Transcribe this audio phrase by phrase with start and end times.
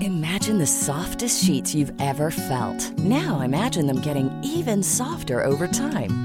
[0.00, 2.98] Imagine the softest sheets you've ever felt.
[2.98, 6.24] Now imagine them getting even softer over time.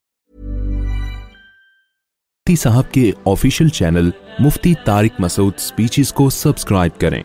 [2.41, 4.09] Mufti صاحب کے official channel
[4.43, 7.21] Mufti Tariq Masood speeches کو subscribe کریں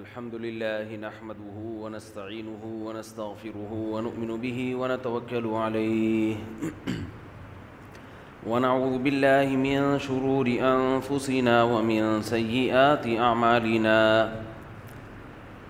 [0.00, 7.00] الحمد لله نحمده ونستعينه ونستغفره ونؤمن به ونتوكل عليه
[8.52, 13.98] ونعوذ بالله من شرور أنفسنا ومن سيئات أعمالنا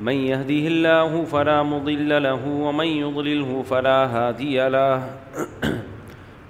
[0.02, 5.02] من يهده الله فلا مضل له ومن يضلله فلا هادي له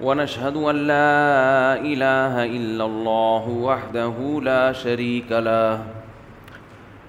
[0.03, 5.81] ونشهد أن لا إله إلا الله وحده لا شريك له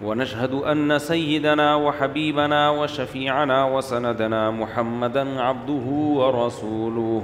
[0.03, 7.23] ونشهد أن سيدنا وحبيبنا وشفيعنا وسندنا محمدًا عبده ورسوله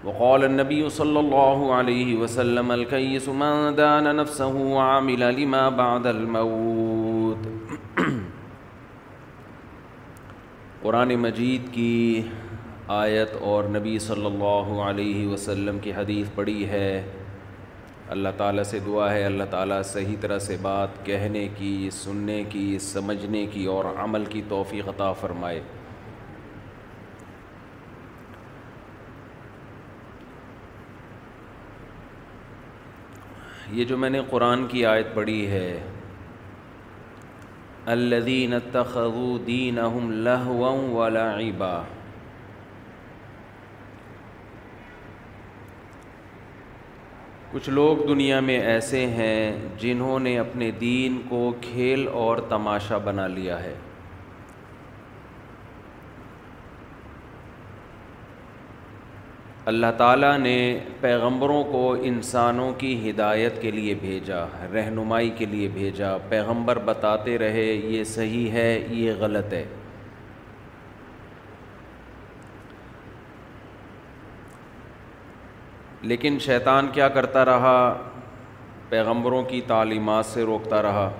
[0.05, 7.47] وقال النبي صلى الله عليه وسلم الكيس من دان نفسه وعمل لما بعد الموت
[10.85, 11.91] قرآن مجید کی
[13.03, 16.89] آیت اور نبی صلی اللہ علیہ وسلم کی حدیث پڑھی ہے
[18.15, 22.63] اللہ تعالیٰ سے دعا ہے اللہ تعالیٰ صحیح طرح سے بات کہنے کی سننے کی
[22.83, 25.61] سمجھنے کی اور عمل کی توفیق عطا فرمائے
[33.79, 35.69] یہ جو میں نے قرآن کی آیت پڑھی ہے
[37.87, 42.00] دِينَهُمْ دیندین وَلَعِبًا
[47.53, 53.27] کچھ لوگ دنیا میں ایسے ہیں جنہوں نے اپنے دین کو کھیل اور تماشا بنا
[53.29, 53.73] لیا ہے
[59.73, 60.55] اللہ تعالیٰ نے
[61.01, 67.65] پیغمبروں کو انسانوں کی ہدایت کے لیے بھیجا رہنمائی کے لیے بھیجا پیغمبر بتاتے رہے
[67.73, 69.65] یہ صحیح ہے یہ غلط ہے
[76.09, 77.77] لیکن شیطان کیا کرتا رہا
[78.89, 81.11] پیغمبروں کی تعلیمات سے روکتا رہا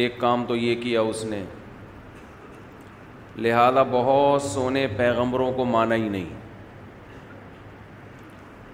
[0.00, 1.42] ایک کام تو یہ کیا اس نے
[3.42, 6.24] لہذا بہت سونے پیغمبروں کو مانا ہی نہیں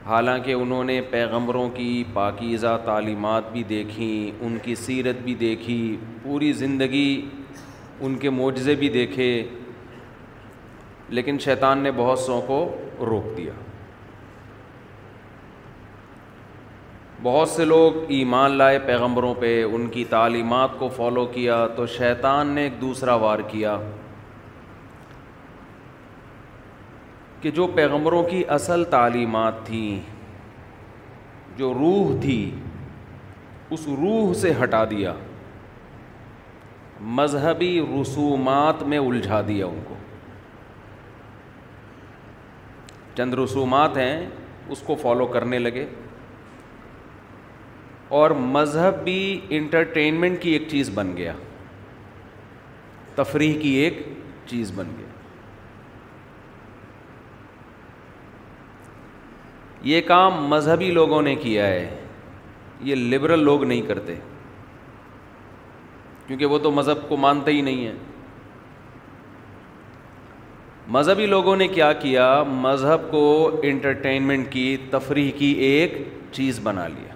[0.06, 6.52] حالانکہ انہوں نے پیغمبروں کی پاکیزہ تعلیمات بھی دیکھیں ان کی سیرت بھی دیکھی پوری
[6.62, 7.20] زندگی
[8.00, 9.28] ان کے معجزے بھی دیکھے
[11.16, 12.56] لیکن شیطان نے بہت سو کو
[13.10, 13.52] روک دیا
[17.22, 22.48] بہت سے لوگ ایمان لائے پیغمبروں پہ ان کی تعلیمات کو فالو کیا تو شیطان
[22.54, 23.76] نے ایک دوسرا وار کیا
[27.40, 29.98] کہ جو پیغمبروں کی اصل تعلیمات تھیں
[31.58, 32.40] جو روح تھی
[33.76, 35.12] اس روح سے ہٹا دیا
[37.18, 39.94] مذہبی رسومات میں الجھا دیا ان کو
[43.18, 44.16] چند رسومات ہیں
[44.74, 45.84] اس کو فالو کرنے لگے
[48.18, 49.20] اور مذہب بھی
[49.56, 51.32] انٹرٹینمنٹ کی ایک چیز بن گیا
[53.14, 53.98] تفریح کی ایک
[54.46, 55.06] چیز بن گیا
[59.92, 61.88] یہ کام مذہبی لوگوں نے کیا ہے
[62.90, 64.14] یہ لبرل لوگ نہیں کرتے
[66.26, 67.98] کیونکہ وہ تو مذہب کو مانتے ہی نہیں ہیں
[70.96, 73.22] مذہبی لوگوں نے کیا کیا مذہب کو
[73.70, 75.94] انٹرٹینمنٹ کی تفریح کی ایک
[76.32, 77.14] چیز بنا لیا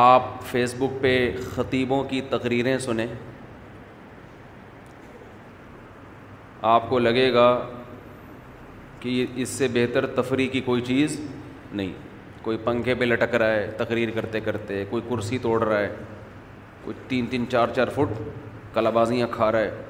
[0.00, 1.14] آپ فیس بک پہ
[1.54, 3.06] خطیبوں کی تقریریں سنیں
[6.74, 7.48] آپ کو لگے گا
[9.00, 11.20] کہ اس سے بہتر تفریح کی کوئی چیز
[11.72, 11.92] نہیں
[12.42, 15.92] کوئی پنکھے پہ لٹک رہا ہے تقریر کرتے کرتے کوئی کرسی توڑ رہا ہے
[16.84, 18.18] کوئی تین تین چار چار فٹ
[18.74, 19.82] کلابازیاں بازیاں کھا رہا ہے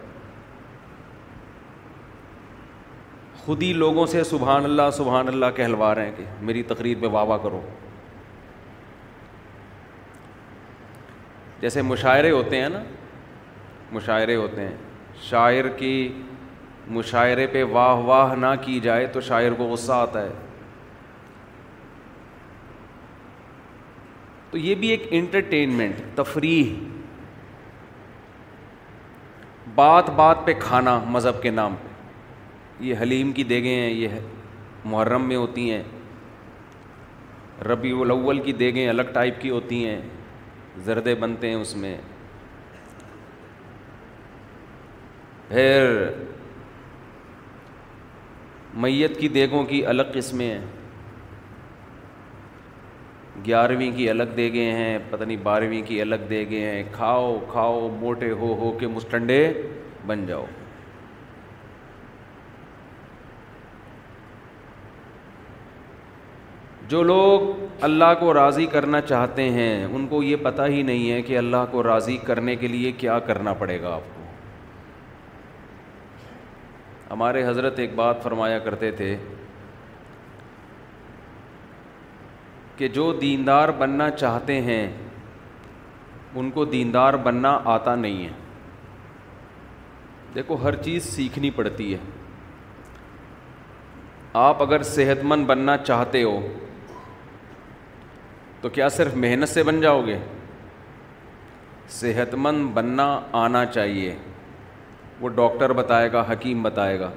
[3.45, 7.07] خود ہی لوگوں سے سبحان اللہ سبحان اللہ کہلوا رہے ہیں کہ میری تقریر پہ
[7.13, 7.61] واہ واہ کرو
[11.61, 12.83] جیسے مشاعرے ہوتے ہیں نا
[13.93, 14.77] مشاعرے ہوتے ہیں
[15.29, 15.95] شاعر کی
[16.97, 20.31] مشاعرے پہ واہ واہ نہ کی جائے تو شاعر کو غصہ آتا ہے
[24.51, 26.75] تو یہ بھی ایک انٹرٹینمنٹ تفریح
[29.77, 31.91] بات بات پہ کھانا مذہب کے نام پہ
[32.85, 34.19] یہ حلیم کی دیگیں ہیں یہ
[34.91, 35.83] محرم میں ہوتی ہیں
[37.69, 40.01] ربیع الاول کی دیگیں الگ ٹائپ کی ہوتی ہیں
[40.85, 41.97] زردے بنتے ہیں اس میں
[45.49, 46.05] پھر
[48.83, 50.61] میت کی دیگوں کی الگ قسمیں ہیں
[53.47, 57.39] گیارہویں کی الگ دے گئے ہیں پتہ نہیں بارہویں کی الگ دے گئے ہیں کھاؤ
[57.51, 59.39] کھاؤ موٹے ہو ہو کے مسٹنڈے
[60.07, 60.45] بن جاؤ
[66.89, 67.41] جو لوگ
[67.85, 71.65] اللہ کو راضی کرنا چاہتے ہیں ان کو یہ پتہ ہی نہیں ہے کہ اللہ
[71.71, 74.21] کو راضی کرنے کے لیے کیا کرنا پڑے گا آپ کو
[77.15, 79.17] ہمارے حضرت ایک بات فرمایا کرتے تھے
[82.77, 84.87] کہ جو دیندار بننا چاہتے ہیں
[86.41, 88.31] ان کو دیندار بننا آتا نہیں ہے
[90.35, 91.99] دیکھو ہر چیز سیکھنی پڑتی ہے
[94.43, 96.39] آپ اگر صحت مند بننا چاہتے ہو
[98.61, 100.17] تو کیا صرف محنت سے بن جاؤ گے
[101.99, 103.09] صحت مند بننا
[103.43, 104.15] آنا چاہیے
[105.21, 107.11] وہ ڈاکٹر بتائے گا حکیم بتائے گا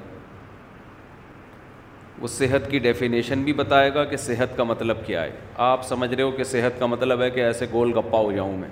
[2.22, 5.32] وہ صحت کی ڈیفینیشن بھی بتائے گا کہ صحت کا مطلب کیا ہے
[5.70, 8.56] آپ سمجھ رہے ہو کہ صحت کا مطلب ہے کہ ایسے گول گپا ہو جاؤں
[8.58, 8.70] میں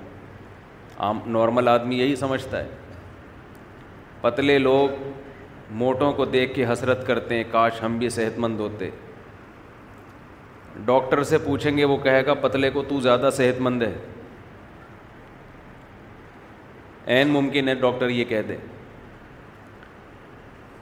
[1.05, 2.67] عام نارمل آدمی یہی سمجھتا ہے
[4.21, 4.89] پتلے لوگ
[5.81, 8.89] موٹوں کو دیکھ کے حسرت کرتے ہیں کاش ہم بھی صحت مند ہوتے
[10.85, 13.93] ڈاکٹر سے پوچھیں گے وہ کہے گا پتلے کو تو زیادہ صحت مند ہے
[17.17, 18.55] عین ممکن ہے ڈاکٹر یہ کہہ دے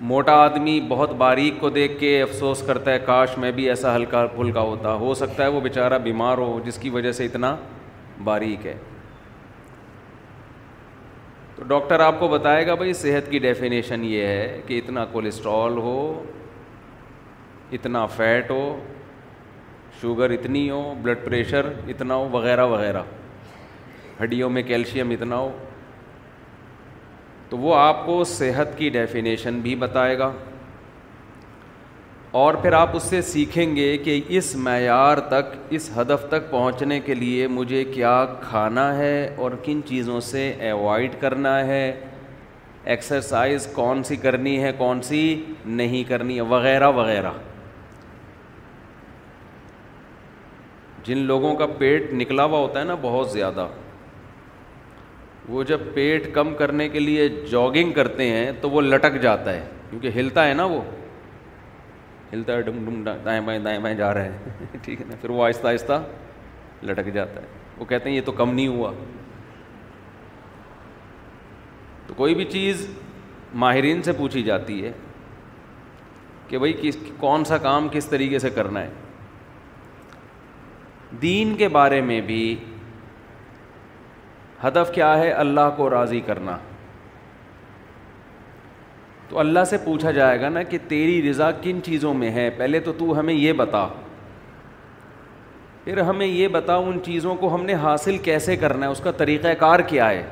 [0.10, 4.26] موٹا آدمی بہت باریک کو دیکھ کے افسوس کرتا ہے کاش میں بھی ایسا ہلکا
[4.36, 7.56] پھلکا ہوتا ہو سکتا ہے وہ بیچارہ بیمار ہو جس کی وجہ سے اتنا
[8.24, 8.74] باریک ہے
[11.56, 15.78] تو ڈاکٹر آپ کو بتائے گا بھائی صحت کی ڈیفینیشن یہ ہے کہ اتنا کولیسٹرول
[15.88, 15.96] ہو
[17.78, 18.62] اتنا فیٹ ہو
[20.02, 23.04] شوگر اتنی ہو بلڈ پریشر اتنا ہو وغیرہ وغیرہ
[24.24, 25.52] ہڈیوں میں کیلشیم اتنا ہو
[27.52, 30.30] تو وہ آپ کو صحت کی ڈیفینیشن بھی بتائے گا
[32.42, 37.00] اور پھر آپ اس سے سیکھیں گے کہ اس معیار تک اس ہدف تک پہنچنے
[37.06, 41.84] کے لیے مجھے کیا کھانا ہے اور کن چیزوں سے ایوائڈ کرنا ہے
[42.94, 45.20] ایکسرسائز کون سی کرنی ہے کون سی
[45.82, 47.32] نہیں کرنی ہے وغیرہ وغیرہ
[51.06, 53.68] جن لوگوں کا پیٹ نکلا ہوا ہوتا ہے نا بہت زیادہ
[55.50, 59.64] وہ جب پیٹ کم کرنے کے لیے جاگنگ کرتے ہیں تو وہ لٹک جاتا ہے
[59.90, 60.82] کیونکہ ہلتا ہے نا وہ
[62.34, 65.30] ہلتا ہے ڈم ڈم دائیں بائیں دائیں بائیں جا رہے ہیں ٹھیک ہے نا پھر
[65.30, 66.02] وہ آہستہ آہستہ
[66.90, 67.46] لٹک جاتا ہے
[67.78, 68.92] وہ کہتے ہیں یہ تو کم نہیں ہوا
[72.08, 72.88] تو کوئی بھی چیز
[73.64, 74.92] ماہرین سے پوچھی جاتی ہے
[76.48, 78.90] کہ بھائی کس کون سا کام کس طریقے سے کرنا ہے
[81.22, 82.46] دین کے بارے میں بھی
[84.68, 86.58] ہدف کیا ہے اللہ کو راضی کرنا
[89.30, 92.80] تو اللہ سے پوچھا جائے گا نا کہ تیری رضا کن چیزوں میں ہے پہلے
[92.88, 93.88] تو تو ہمیں یہ بتا
[95.84, 99.12] پھر ہمیں یہ بتا ان چیزوں کو ہم نے حاصل کیسے کرنا ہے اس کا
[99.18, 100.24] طریقہ کار کیا ہے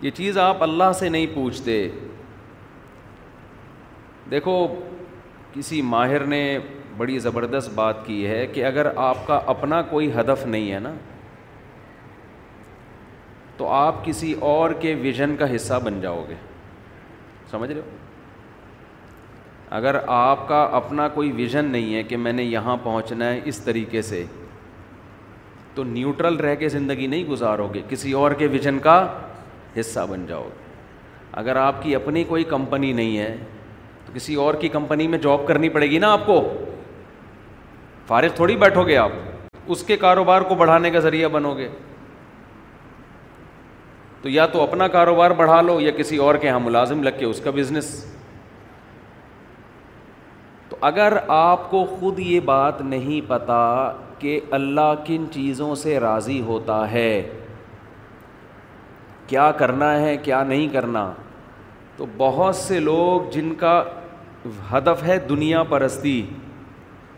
[0.00, 1.78] یہ چیز آپ اللہ سے نہیں پوچھتے
[4.30, 4.56] دیکھو
[5.54, 6.42] کسی ماہر نے
[6.96, 10.92] بڑی زبردست بات کی ہے کہ اگر آپ کا اپنا کوئی ہدف نہیں ہے نا
[13.58, 16.34] تو آپ کسی اور کے ویژن کا حصہ بن جاؤ گے
[17.50, 17.86] سمجھ رہے ہو
[19.76, 23.58] اگر آپ کا اپنا کوئی ویژن نہیں ہے کہ میں نے یہاں پہنچنا ہے اس
[23.64, 24.24] طریقے سے
[25.74, 28.96] تو نیوٹرل رہ کے زندگی نہیں گزارو گے کسی اور کے ویژن کا
[29.80, 30.66] حصہ بن جاؤ گے
[31.42, 33.34] اگر آپ کی اپنی کوئی کمپنی نہیں ہے
[34.06, 36.40] تو کسی اور کی کمپنی میں جاب کرنی پڑے گی نا آپ کو
[38.06, 39.12] فارغ تھوڑی بیٹھو گے آپ
[39.74, 41.68] اس کے کاروبار کو بڑھانے کا ذریعہ بنو گے
[44.22, 47.24] تو یا تو اپنا کاروبار بڑھا لو یا کسی اور کے یہاں ملازم لگ کے
[47.24, 47.90] اس کا بزنس
[50.68, 53.60] تو اگر آپ کو خود یہ بات نہیں پتہ
[54.18, 57.10] کہ اللہ کن چیزوں سے راضی ہوتا ہے
[59.26, 61.10] کیا کرنا ہے کیا نہیں کرنا
[61.96, 63.82] تو بہت سے لوگ جن کا
[64.72, 66.22] ہدف ہے دنیا پرستی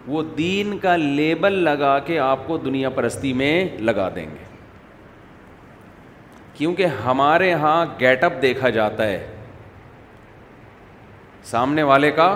[0.07, 3.53] وہ دین کا لیبل لگا کے آپ کو دنیا پرستی میں
[3.91, 4.49] لگا دیں گے
[6.61, 9.21] کیونکہ ہمارے ہاں گیٹ اپ دیکھا جاتا ہے
[11.51, 12.27] سامنے والے کا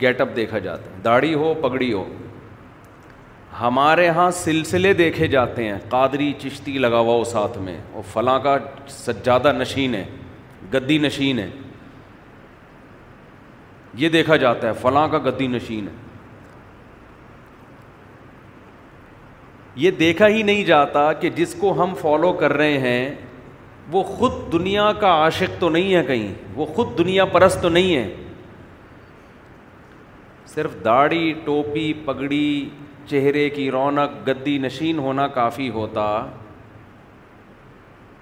[0.00, 2.04] گیٹ اپ دیکھا جاتا ہے داڑھی ہو پگڑی ہو
[3.60, 8.38] ہمارے ہاں سلسلے دیکھے جاتے ہیں قادری چشتی لگا ہوا ہو ساتھ میں اور فلاں
[8.46, 8.56] کا
[8.98, 10.04] سجادہ نشین ہے
[10.74, 11.48] گدی نشین ہے
[14.02, 16.03] یہ دیکھا جاتا ہے فلاں کا گدی نشین ہے
[19.82, 23.14] یہ دیکھا ہی نہیں جاتا کہ جس کو ہم فالو کر رہے ہیں
[23.92, 27.96] وہ خود دنیا کا عاشق تو نہیں ہے کہیں وہ خود دنیا پرست تو نہیں
[27.96, 28.14] ہے
[30.54, 32.68] صرف داڑھی ٹوپی پگڑی
[33.08, 36.04] چہرے کی رونق گدی نشین ہونا کافی ہوتا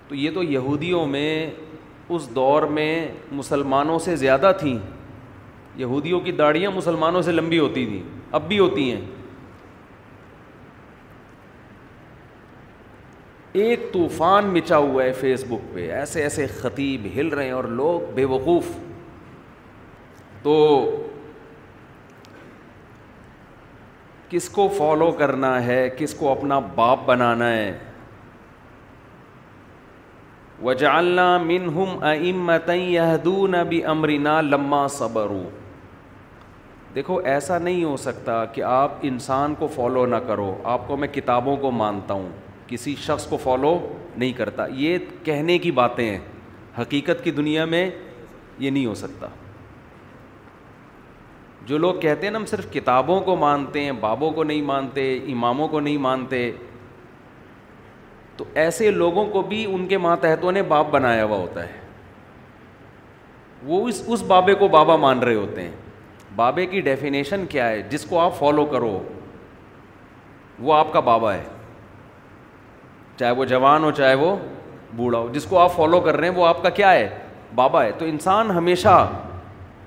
[0.09, 1.29] تو یہ تو یہودیوں میں
[2.15, 2.95] اس دور میں
[3.33, 4.79] مسلمانوں سے زیادہ تھیں
[5.79, 8.03] یہودیوں کی داڑیاں مسلمانوں سے لمبی ہوتی تھیں
[8.39, 9.01] اب بھی ہوتی ہیں
[13.61, 17.65] ایک طوفان مچا ہوا ہے فیس بک پہ ایسے ایسے خطیب ہل رہے ہیں اور
[17.81, 18.67] لوگ بے وقوف
[20.43, 20.55] تو
[24.31, 27.77] کس کو فالو کرنا ہے کس کو اپنا باپ بنانا ہے
[30.65, 35.43] وجالہ منہم امت یہدون بھی امرینا لما صبرو
[36.95, 41.09] دیکھو ایسا نہیں ہو سکتا کہ آپ انسان کو فالو نہ کرو آپ کو میں
[41.15, 42.29] کتابوں کو مانتا ہوں
[42.73, 43.79] کسی شخص کو فالو
[44.17, 46.19] نہیں کرتا یہ کہنے کی باتیں ہیں
[46.81, 47.85] حقیقت کی دنیا میں
[48.59, 49.26] یہ نہیں ہو سکتا
[51.67, 55.02] جو لوگ کہتے ہیں نا ہم صرف کتابوں کو مانتے ہیں بابوں کو نہیں مانتے
[55.33, 56.41] اماموں کو نہیں مانتے
[58.37, 61.81] تو ایسے لوگوں کو بھی ان کے ماتحتوں نے باپ بنایا ہوا ہوتا ہے
[63.71, 65.73] وہ اس اس بابے کو بابا مان رہے ہوتے ہیں
[66.37, 68.93] بابے کی ڈیفینیشن کیا ہے جس کو آپ فالو کرو
[70.67, 71.45] وہ آپ کا بابا ہے
[73.16, 74.35] چاہے وہ جوان ہو چاہے وہ
[74.97, 77.09] بوڑھا ہو جس کو آپ فالو کر رہے ہیں وہ آپ کا کیا ہے
[77.54, 79.07] بابا ہے تو انسان ہمیشہ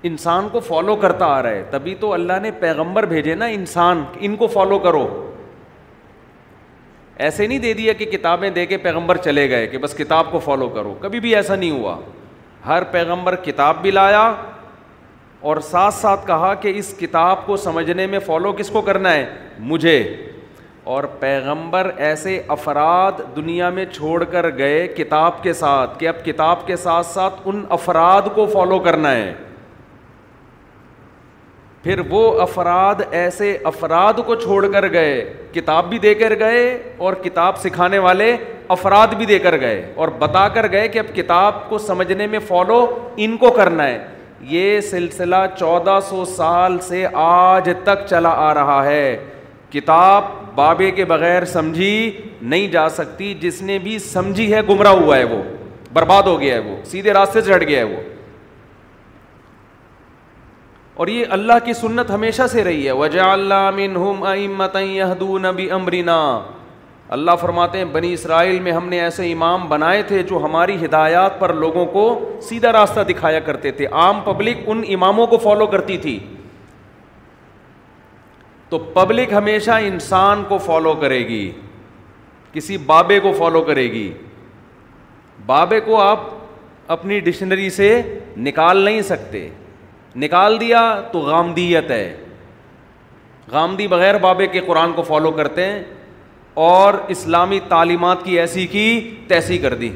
[0.07, 4.03] انسان کو فالو کرتا آ رہا ہے تبھی تو اللہ نے پیغمبر بھیجے نا انسان
[4.19, 5.07] ان کو فالو کرو
[7.25, 10.39] ایسے نہیں دے دیا کہ کتابیں دے کے پیغمبر چلے گئے کہ بس کتاب کو
[10.45, 11.95] فالو کرو کبھی بھی ایسا نہیں ہوا
[12.65, 14.33] ہر پیغمبر کتاب بھی لایا
[15.49, 19.25] اور ساتھ ساتھ کہا کہ اس کتاب کو سمجھنے میں فالو کس کو کرنا ہے
[19.71, 19.97] مجھے
[20.93, 26.65] اور پیغمبر ایسے افراد دنیا میں چھوڑ کر گئے کتاب کے ساتھ کہ اب کتاب
[26.67, 29.33] کے ساتھ ساتھ ان افراد کو فالو کرنا ہے
[31.83, 35.15] پھر وہ افراد ایسے افراد کو چھوڑ کر گئے
[35.53, 36.63] کتاب بھی دے کر گئے
[37.05, 38.35] اور کتاب سکھانے والے
[38.77, 42.39] افراد بھی دے کر گئے اور بتا کر گئے کہ اب کتاب کو سمجھنے میں
[42.47, 42.85] فالو
[43.25, 43.97] ان کو کرنا ہے
[44.55, 49.15] یہ سلسلہ چودہ سو سال سے آج تک چلا آ رہا ہے
[49.71, 50.23] کتاب
[50.55, 51.95] بابے کے بغیر سمجھی
[52.41, 55.41] نہیں جا سکتی جس نے بھی سمجھی ہے گمراہ ہوا ہے وہ
[55.93, 58.01] برباد ہو گیا ہے وہ سیدھے راستے سے ہٹ گیا ہے وہ
[61.03, 63.69] اور یہ اللہ کی سنت ہمیشہ سے رہی ہے وجا اللہ
[64.57, 66.19] متعین امرینا
[67.15, 71.39] اللہ فرماتے ہیں بنی اسرائیل میں ہم نے ایسے امام بنائے تھے جو ہماری ہدایات
[71.39, 72.05] پر لوگوں کو
[72.47, 76.17] سیدھا راستہ دکھایا کرتے تھے عام پبلک ان اماموں کو فالو کرتی تھی
[78.69, 81.49] تو پبلک ہمیشہ انسان کو فالو کرے گی
[82.53, 84.11] کسی بابے کو فالو کرے گی
[85.45, 86.21] بابے کو آپ
[86.95, 87.87] اپنی ڈکشنری سے
[88.47, 89.47] نکال نہیں سکتے
[90.23, 90.81] نکال دیا
[91.11, 92.15] تو غامدیت ہے
[93.51, 95.83] غامدی بغیر بابے کے قرآن کو فالو کرتے ہیں
[96.65, 98.85] اور اسلامی تعلیمات کی ایسی کی
[99.29, 99.91] تیسی کر دی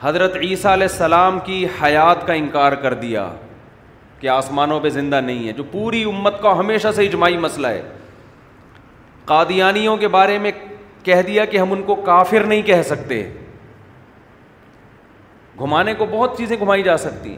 [0.00, 3.28] حضرت عیسیٰ علیہ السلام کی حیات کا انکار کر دیا
[4.20, 7.82] کہ آسمانوں پہ زندہ نہیں ہے جو پوری امت کا ہمیشہ سے اجماعی مسئلہ ہے
[9.24, 10.50] قادیانیوں کے بارے میں
[11.04, 13.26] کہہ دیا کہ ہم ان کو کافر نہیں کہہ سکتے
[15.58, 17.36] گھمانے کو بہت چیزیں گھمائی جا سکتی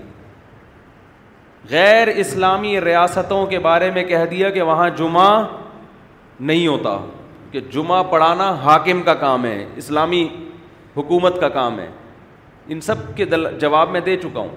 [1.70, 5.42] غیر اسلامی ریاستوں کے بارے میں کہہ دیا کہ وہاں جمعہ
[6.40, 6.97] نہیں ہوتا
[7.52, 10.26] کہ جمعہ پڑھانا حاکم کا کام ہے اسلامی
[10.97, 11.88] حکومت کا کام ہے
[12.73, 13.25] ان سب کے
[13.61, 14.49] جواب میں دے چکا ہوں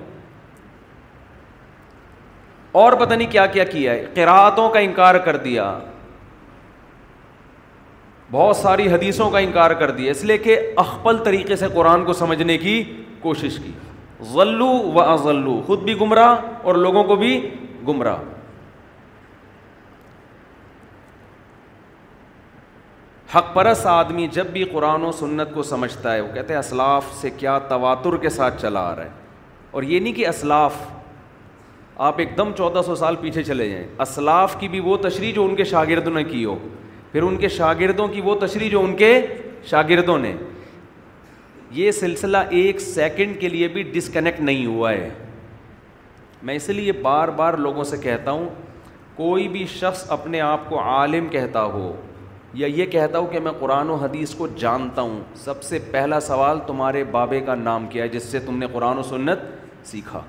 [2.80, 4.24] اور پتہ نہیں کیا کیا کیا ہے
[4.74, 5.74] کا انکار کر دیا
[8.32, 12.14] بہت ساری حدیثوں کا انکار کر دیا اس لیے کہ اخبل طریقے سے قرآن کو
[12.20, 12.84] سمجھنے کی
[13.22, 13.72] کوشش کی
[14.34, 16.36] ذلو و اضلو خود بھی گمراہ
[16.68, 17.32] اور لوگوں کو بھی
[17.88, 18.22] گمراہ
[23.36, 27.14] حق پرس آدمی جب بھی قرآن و سنت کو سمجھتا ہے وہ کہتے ہیں اسلاف
[27.20, 29.10] سے کیا تواتر کے ساتھ چلا آ رہا ہے
[29.72, 30.76] اور یہ نہیں کہ اسلاف
[32.06, 35.44] آپ ایک دم چودہ سو سال پیچھے چلے جائیں اسلاف کی بھی وہ تشریح جو
[35.46, 36.58] ان کے شاگردوں نے کی ہو
[37.12, 39.10] پھر ان کے شاگردوں کی وہ تشریح جو ان کے
[39.72, 40.34] شاگردوں نے
[41.72, 45.08] یہ سلسلہ ایک سیکنڈ کے لیے بھی ڈسکنیکٹ نہیں ہوا ہے
[46.50, 48.48] میں اس لیے بار بار لوگوں سے کہتا ہوں
[49.16, 51.92] کوئی بھی شخص اپنے آپ کو عالم کہتا ہو
[52.64, 56.20] یا یہ کہتا ہو کہ میں قرآن و حدیث کو جانتا ہوں سب سے پہلا
[56.32, 59.46] سوال تمہارے بابے کا نام کیا ہے جس سے تم نے قرآن و سنت
[59.90, 60.22] سیکھا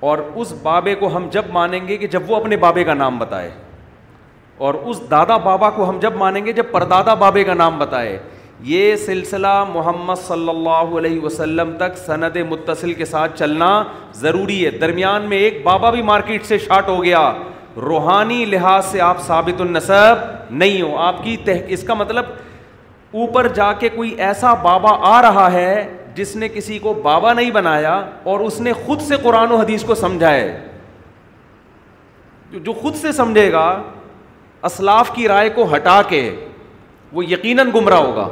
[0.00, 3.18] اور اس بابے کو ہم جب مانیں گے کہ جب وہ اپنے بابے کا نام
[3.18, 3.50] بتائے
[4.66, 8.16] اور اس دادا بابا کو ہم جب مانیں گے جب پردادا بابے کا نام بتائے
[8.64, 13.68] یہ سلسلہ محمد صلی اللہ علیہ وسلم تک سند متصل کے ساتھ چلنا
[14.20, 17.30] ضروری ہے درمیان میں ایک بابا بھی مارکیٹ سے شاٹ ہو گیا
[17.86, 21.36] روحانی لحاظ سے آپ ثابت النصب نہیں ہو آپ کی
[21.76, 22.24] اس کا مطلب
[23.22, 25.72] اوپر جا کے کوئی ایسا بابا آ رہا ہے
[26.16, 27.94] جس نے کسی کو بابا نہیں بنایا
[28.30, 30.66] اور اس نے خود سے قرآن و حدیث کو سمجھا ہے
[32.68, 33.66] جو خود سے سمجھے گا
[34.68, 36.20] اسلاف کی رائے کو ہٹا کے
[37.12, 38.28] وہ یقیناً گمراہ ہوگا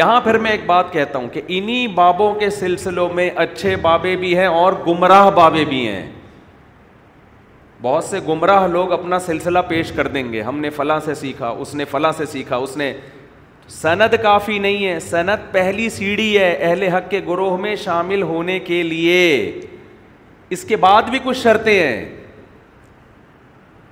[0.00, 4.14] یہاں پھر میں ایک بات کہتا ہوں کہ انہی بابوں کے سلسلوں میں اچھے بابے
[4.24, 6.08] بھی ہیں اور گمراہ بابے بھی ہیں
[7.82, 11.48] بہت سے گمراہ لوگ اپنا سلسلہ پیش کر دیں گے ہم نے فلاں سے سیکھا
[11.64, 12.92] اس نے فلاں سے سیکھا اس نے
[13.70, 18.58] سند کافی نہیں ہے سند پہلی سیڑھی ہے اہل حق کے گروہ میں شامل ہونے
[18.68, 19.16] کے لیے
[20.56, 22.14] اس کے بعد بھی کچھ شرطیں ہیں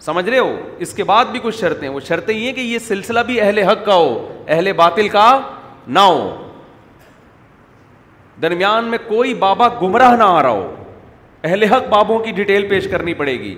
[0.00, 3.20] سمجھ رہے ہو اس کے بعد بھی کچھ شرطیں وہ شرطیں یہ کہ یہ سلسلہ
[3.26, 5.28] بھی اہل حق کا ہو اہل باطل کا
[5.86, 6.34] نہ ہو
[8.42, 10.74] درمیان میں کوئی بابا گمراہ نہ آ رہا ہو
[11.44, 13.54] اہل حق بابوں کی ڈیٹیل پیش کرنی پڑے گی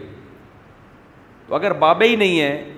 [1.47, 2.78] تو اگر بابے ہی نہیں ہیں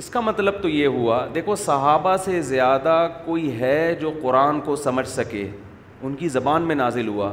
[0.00, 4.76] اس کا مطلب تو یہ ہوا دیکھو صحابہ سے زیادہ کوئی ہے جو قرآن کو
[4.76, 5.46] سمجھ سکے
[6.06, 7.30] ان کی زبان میں نازل ہوا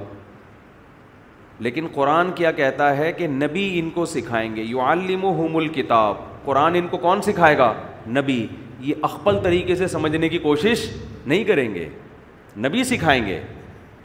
[1.65, 5.25] لیکن قرآن کیا کہتا ہے کہ نبی ان کو سکھائیں گے یو عالم
[5.57, 7.73] الکتاب قرآن ان کو کون سکھائے گا
[8.17, 8.45] نبی
[8.89, 10.85] یہ اخبل طریقے سے سمجھنے کی کوشش
[11.25, 11.87] نہیں کریں گے
[12.67, 13.39] نبی سکھائیں گے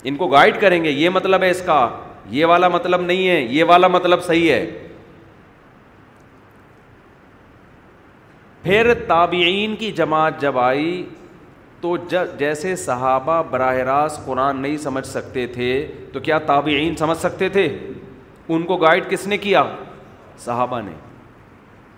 [0.09, 1.89] ان کو گائڈ کریں گے یہ مطلب ہے اس کا
[2.31, 4.65] یہ والا مطلب نہیں ہے یہ والا مطلب صحیح ہے
[8.67, 11.05] پھر تابعین کی جماعت جب آئی
[11.81, 11.97] تو
[12.39, 15.69] جیسے صحابہ براہ راست قرآن نہیں سمجھ سکتے تھے
[16.13, 17.67] تو کیا تابعین سمجھ سکتے تھے
[18.55, 19.63] ان کو گائڈ کس نے کیا
[20.45, 20.93] صحابہ نے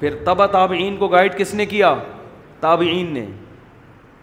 [0.01, 1.95] پھر تبا تابعین کو گائڈ کس نے کیا
[2.61, 3.25] تابعین نے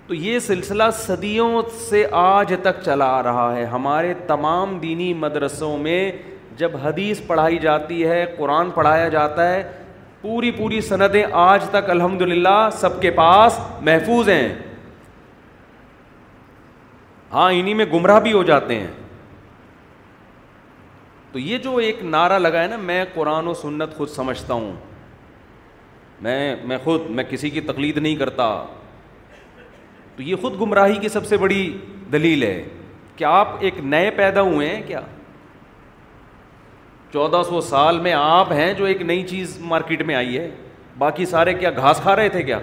[0.08, 5.76] تو یہ سلسلہ صدیوں سے آج تک چلا آ رہا ہے ہمارے تمام دینی مدرسوں
[5.88, 6.12] میں
[6.58, 9.64] جب حدیث پڑھائی جاتی ہے قرآن پڑھایا جاتا ہے
[10.26, 14.48] پوری پوری صنعتیں آج تک الحمد للہ سب کے پاس محفوظ ہیں
[17.34, 18.88] ہاں انہیں میں گمراہ بھی ہو جاتے ہیں
[21.32, 24.72] تو یہ جو ایک نعرہ لگا ہے نا میں قرآن و سنت خود سمجھتا ہوں
[26.22, 28.50] میں میں خود میں کسی کی تقلید نہیں کرتا
[30.16, 31.62] تو یہ خود گمراہی کی سب سے بڑی
[32.14, 32.64] دلیل ہے
[33.16, 35.02] کہ آپ ایک نئے پیدا ہوئے ہیں کیا
[37.16, 40.50] چودہ سو سال میں آپ ہیں جو ایک نئی چیز مارکیٹ میں آئی ہے
[41.04, 42.58] باقی سارے کیا گھاس کھا رہے تھے کیا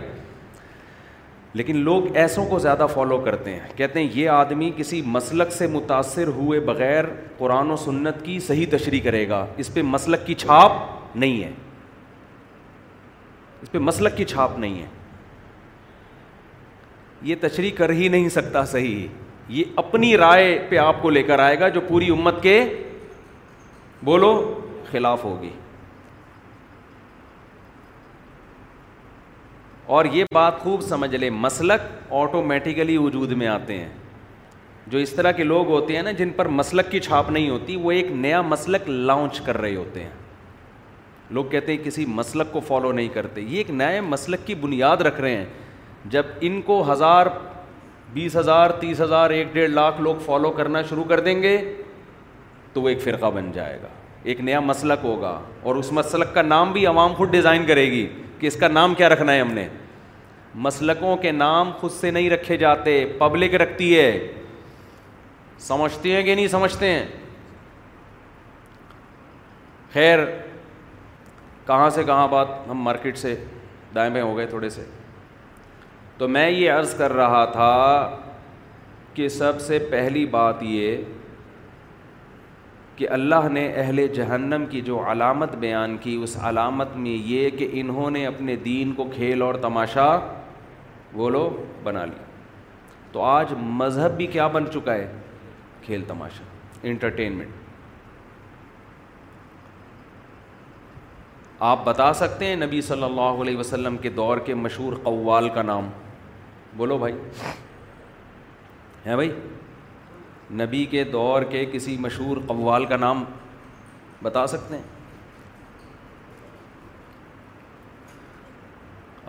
[1.60, 5.66] لیکن لوگ ایسوں کو زیادہ فالو کرتے ہیں کہتے ہیں یہ آدمی کسی مسلک سے
[5.78, 7.04] متاثر ہوئے بغیر
[7.38, 10.76] قرآن و سنت کی صحیح تشریح کرے گا اس پہ مسلک کی چھاپ
[11.16, 11.50] نہیں ہے
[13.62, 14.86] اس پہ مسلک کی چھاپ نہیں ہے
[17.30, 19.06] یہ تشریح کر ہی نہیں سکتا صحیح
[19.58, 22.60] یہ اپنی رائے پہ آپ کو لے کر آئے گا جو پوری امت کے
[24.04, 24.30] بولو
[24.90, 25.50] خلاف ہوگی
[29.96, 31.86] اور یہ بات خوب سمجھ لے مسلک
[32.22, 33.88] آٹومیٹیکلی وجود میں آتے ہیں
[34.92, 37.76] جو اس طرح کے لوگ ہوتے ہیں نا جن پر مسلک کی چھاپ نہیں ہوتی
[37.82, 40.10] وہ ایک نیا مسلک لانچ کر رہے ہوتے ہیں
[41.36, 45.00] لوگ کہتے ہیں کسی مسلک کو فالو نہیں کرتے یہ ایک نئے مسلک کی بنیاد
[45.08, 45.44] رکھ رہے ہیں
[46.10, 47.26] جب ان کو ہزار
[48.12, 51.56] بیس ہزار تیس ہزار ایک ڈیڑھ لاکھ لوگ فالو کرنا شروع کر دیں گے
[52.74, 53.88] تو وہ ایک فرقہ بن جائے گا
[54.30, 58.06] ایک نیا مسلک ہوگا اور اس مسلک کا نام بھی عوام خود ڈیزائن کرے گی
[58.38, 59.68] کہ اس کا نام کیا رکھنا ہے ہم نے
[60.66, 64.10] مسلکوں کے نام خود سے نہیں رکھے جاتے پبلک رکھتی ہے
[65.66, 67.04] سمجھتے ہیں کہ نہیں سمجھتے ہیں
[69.92, 70.18] خیر
[71.66, 73.34] کہاں سے کہاں بات ہم مارکیٹ سے
[73.94, 74.84] دائیں بائیں ہو گئے تھوڑے سے
[76.18, 77.72] تو میں یہ عرض کر رہا تھا
[79.14, 80.96] کہ سب سے پہلی بات یہ
[82.96, 87.68] کہ اللہ نے اہل جہنم کی جو علامت بیان کی اس علامت میں یہ کہ
[87.80, 90.06] انہوں نے اپنے دین کو کھیل اور تماشا
[91.12, 91.48] بولو
[91.84, 92.24] بنا لیا
[93.12, 95.06] تو آج مذہب بھی کیا بن چکا ہے
[95.82, 96.44] کھیل تماشا
[96.88, 97.60] انٹرٹینمنٹ
[101.70, 105.62] آپ بتا سکتے ہیں نبی صلی اللہ علیہ وسلم کے دور کے مشہور قوال کا
[105.62, 105.88] نام
[106.76, 107.14] بولو بھائی
[109.06, 109.30] ہیں بھائی
[110.60, 113.22] نبی کے دور کے کسی مشہور قوال کا نام
[114.22, 114.82] بتا سکتے ہیں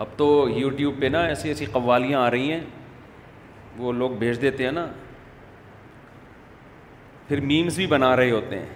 [0.02, 2.60] اب تو یوٹیوب پہ نا ایسی ایسی قوالیاں آ رہی ہیں
[3.76, 4.86] وہ لوگ بھیج دیتے ہیں نا
[7.28, 8.66] پھر میمز بھی بنا رہے ہوتے ہیں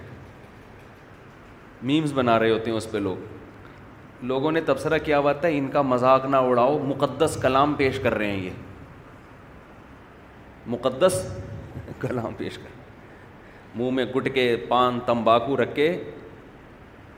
[1.89, 5.69] میمز بنا رہے ہوتے ہیں اس پہ لوگ لوگوں نے تبصرہ کیا ہوا تھا ان
[5.73, 8.51] کا مذاق نہ اڑاؤ مقدس کلام پیش کر رہے ہیں یہ
[10.69, 11.23] مقدس
[12.01, 12.77] کلام پیش کر
[13.79, 15.91] منہ میں گٹ کے پان تمباکو رکھ کے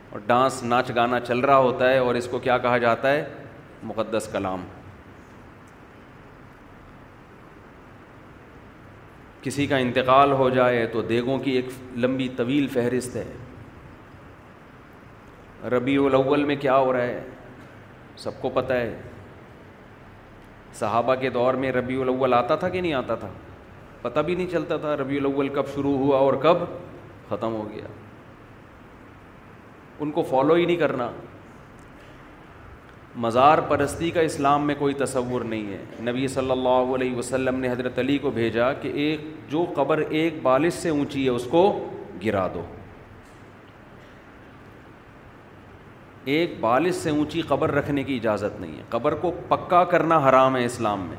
[0.09, 3.23] اور ڈانس ناچ گانا چل رہا ہوتا ہے اور اس کو کیا کہا جاتا ہے
[3.91, 4.65] مقدس کلام
[9.41, 13.29] کسی کا انتقال ہو جائے تو دیگوں کی ایک لمبی طویل فہرست ہے
[15.71, 17.21] ربیع الاول میں کیا ہو رہا ہے
[18.17, 18.93] سب کو پتہ ہے
[20.79, 23.29] صحابہ کے دور میں ربیع الاول آتا تھا کہ نہیں آتا تھا
[24.01, 26.57] پتہ بھی نہیں چلتا تھا ربیع الاول کب شروع ہوا اور کب
[27.29, 27.85] ختم ہو گیا
[30.03, 31.09] ان کو فالو ہی نہیں کرنا
[33.23, 37.71] مزار پرستی کا اسلام میں کوئی تصور نہیں ہے نبی صلی اللہ علیہ وسلم نے
[37.71, 41.63] حضرت علی کو بھیجا کہ ایک جو قبر ایک بالش سے اونچی ہے اس کو
[42.25, 42.63] گرا دو
[46.33, 50.55] ایک بالش سے اونچی قبر رکھنے کی اجازت نہیں ہے قبر کو پکا کرنا حرام
[50.55, 51.17] ہے اسلام میں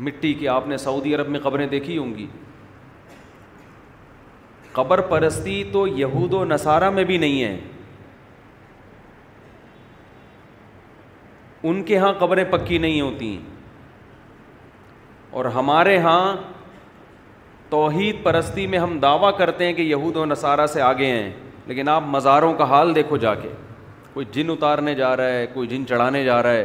[0.00, 2.26] مٹی کی آپ نے سعودی عرب میں قبریں دیکھی ہوں گی
[4.72, 7.58] قبر پرستی تو یہود و نصارہ میں بھی نہیں ہے
[11.70, 13.36] ان کے ہاں قبریں پکی نہیں ہیں
[15.40, 16.36] اور ہمارے ہاں
[17.70, 21.30] توحید پرستی میں ہم دعویٰ کرتے ہیں کہ یہود و نصارہ سے آگے ہیں
[21.66, 23.48] لیکن آپ مزاروں کا حال دیکھو جا کے
[24.14, 26.64] کوئی جن اتارنے جا رہا ہے کوئی جن چڑھانے جا رہا ہے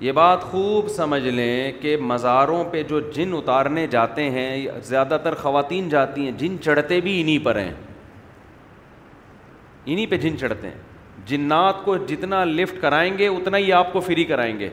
[0.00, 5.34] یہ بات خوب سمجھ لیں کہ مزاروں پہ جو جن اتارنے جاتے ہیں زیادہ تر
[5.40, 7.72] خواتین جاتی ہیں جن چڑھتے بھی انہیں پر ہیں
[9.84, 14.00] انہیں پہ جن چڑھتے ہیں جنات کو جتنا لفٹ کرائیں گے اتنا ہی آپ کو
[14.06, 14.68] فری کرائیں گے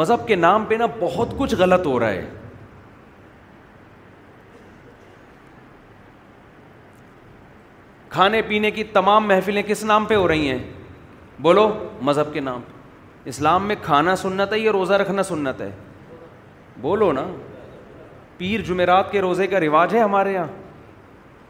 [0.00, 2.30] مذہب کے نام پہ نا بہت کچھ غلط ہو رہا ہے
[8.08, 10.58] کھانے پینے کی تمام محفلیں کس نام پہ ہو رہی ہیں
[11.42, 11.68] بولو
[12.02, 12.60] مذہب کے نام
[13.30, 15.70] اسلام میں کھانا سنت ہے یا روزہ رکھنا سنت ہے
[16.80, 17.24] بولو نا
[18.38, 20.46] پیر جمعرات کے روزے کا رواج ہے ہمارے یہاں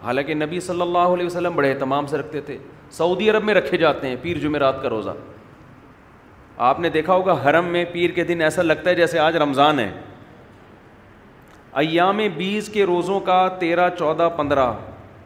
[0.04, 2.56] حالانکہ نبی صلی اللہ علیہ وسلم بڑے اہتمام سے رکھتے تھے
[2.96, 5.10] سعودی عرب میں رکھے جاتے ہیں پیر جمعرات کا روزہ
[6.66, 9.78] آپ نے دیکھا ہوگا حرم میں پیر کے دن ایسا لگتا ہے جیسے آج رمضان
[9.80, 9.90] ہے
[11.82, 14.70] ایام بیس کے روزوں کا تیرہ چودہ پندرہ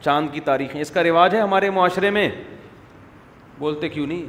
[0.03, 2.27] چاند کی تاریخیں اس کا رواج ہے ہمارے معاشرے میں
[3.59, 4.25] بولتے کیوں نہیں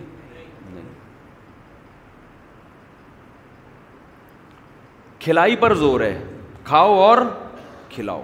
[5.25, 6.15] کھلائی پر زور ہے
[6.65, 7.19] کھاؤ اور
[7.91, 8.23] کھلاؤ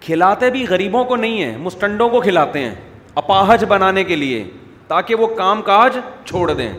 [0.00, 2.74] کھلاتے بھی غریبوں کو نہیں ہیں مسٹنڈوں کو کھلاتے ہیں
[3.20, 4.42] اپاہج بنانے کے لیے
[4.88, 6.72] تاکہ وہ کام کاج چھوڑ دیں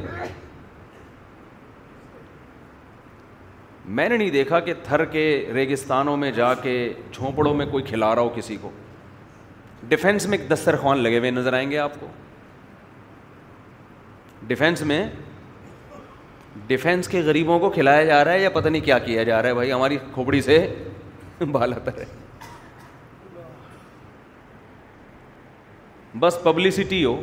[3.86, 6.74] میں نے نہیں دیکھا کہ تھر کے ریگستانوں میں جا کے
[7.12, 8.70] جھونپڑوں میں کوئی کھلا رہا ہو کسی کو
[9.94, 12.08] ڈیفینس میں دسترخوان لگے ہوئے نظر آئیں گے آپ کو
[14.48, 15.06] ڈیفینس میں
[16.68, 19.50] ڈیفینس کے غریبوں کو کھلایا جا رہا ہے یا پتہ نہیں کیا کیا جا رہا
[19.50, 20.58] ہے بھائی ہماری کھوپڑی سے
[21.52, 22.06] بالت ہے
[26.20, 27.20] بس پبلسٹی ہو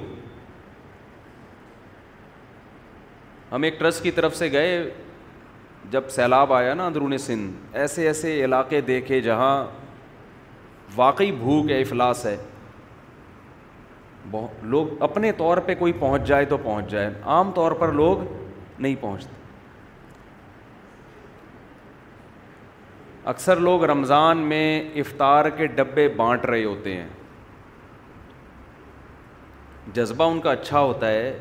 [3.53, 4.79] ہم ایک ٹرسٹ کی طرف سے گئے
[5.91, 9.57] جب سیلاب آیا نا اندرون سندھ ایسے ایسے علاقے دیکھے جہاں
[10.97, 12.37] واقعی بھوک ہے افلاس ہے
[14.73, 18.19] لوگ اپنے طور پہ کوئی پہنچ جائے تو پہنچ جائے عام طور پر لوگ
[18.79, 19.33] نہیں پہنچتے
[23.31, 27.07] اکثر لوگ رمضان میں افطار کے ڈبے بانٹ رہے ہوتے ہیں
[29.95, 31.37] جذبہ ان کا اچھا ہوتا ہے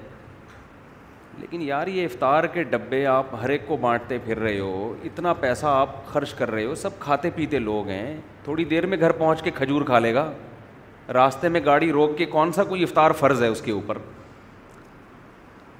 [1.40, 5.34] لیکن یار یہ افطار کے ڈبے آپ ہر ایک کو بانٹتے پھر رہے ہو اتنا
[5.40, 9.12] پیسہ آپ خرچ کر رہے ہو سب کھاتے پیتے لوگ ہیں تھوڑی دیر میں گھر
[9.12, 10.32] پہنچ کے کھجور کھا لے گا
[11.14, 13.98] راستے میں گاڑی روک کے کون سا کوئی افطار فرض ہے اس کے اوپر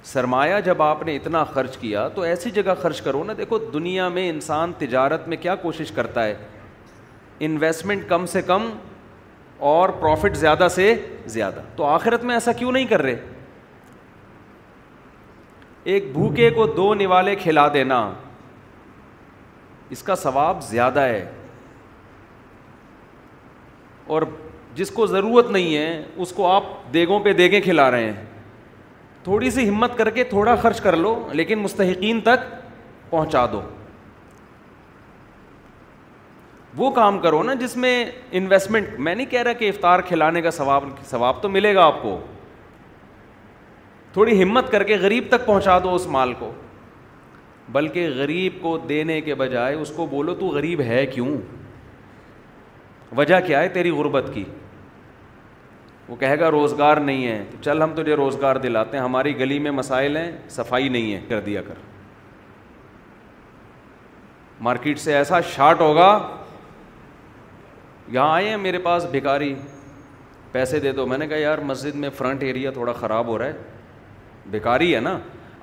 [0.04, 4.08] سرمایہ جب آپ نے اتنا خرچ کیا تو ایسی جگہ خرچ کرو نا دیکھو دنیا
[4.16, 6.34] میں انسان تجارت میں کیا کوشش کرتا ہے
[7.46, 8.68] انویسٹمنٹ کم سے کم
[9.70, 10.94] اور پروفٹ زیادہ سے
[11.36, 13.16] زیادہ تو آخرت میں ایسا کیوں نہیں کر رہے
[15.94, 17.98] ایک بھوکے کو دو نوالے کھلا دینا
[19.96, 21.24] اس کا ثواب زیادہ ہے
[24.14, 24.22] اور
[24.74, 26.64] جس کو ضرورت نہیں ہے اس کو آپ
[26.94, 28.22] دیگوں پہ دیگیں کھلا رہے ہیں
[29.24, 32.44] تھوڑی سی ہمت کر کے تھوڑا خرچ کر لو لیکن مستحقین تک
[33.10, 33.60] پہنچا دو
[36.76, 37.92] وہ کام کرو نا جس میں
[38.38, 42.02] انویسٹمنٹ میں نہیں کہہ رہا کہ افطار کھلانے کا ثواب ثواب تو ملے گا آپ
[42.02, 42.18] کو
[44.12, 46.50] تھوڑی ہمت کر کے غریب تک پہنچا دو اس مال کو
[47.72, 51.30] بلکہ غریب کو دینے کے بجائے اس کو بولو تو غریب ہے کیوں
[53.16, 54.44] وجہ کیا ہے تیری غربت کی
[56.08, 59.70] وہ کہے گا روزگار نہیں ہے چل ہم تجھے روزگار دلاتے ہیں ہماری گلی میں
[59.70, 61.74] مسائل ہیں صفائی نہیں ہے کر دیا کر
[64.64, 66.08] مارکیٹ سے ایسا شارٹ ہوگا
[68.12, 69.54] یہاں آئے ہیں میرے پاس بھکاری
[70.52, 73.46] پیسے دے دو میں نے کہا یار مسجد میں فرنٹ ایریا تھوڑا خراب ہو رہا
[73.46, 75.18] ہے بیکاری ہے نا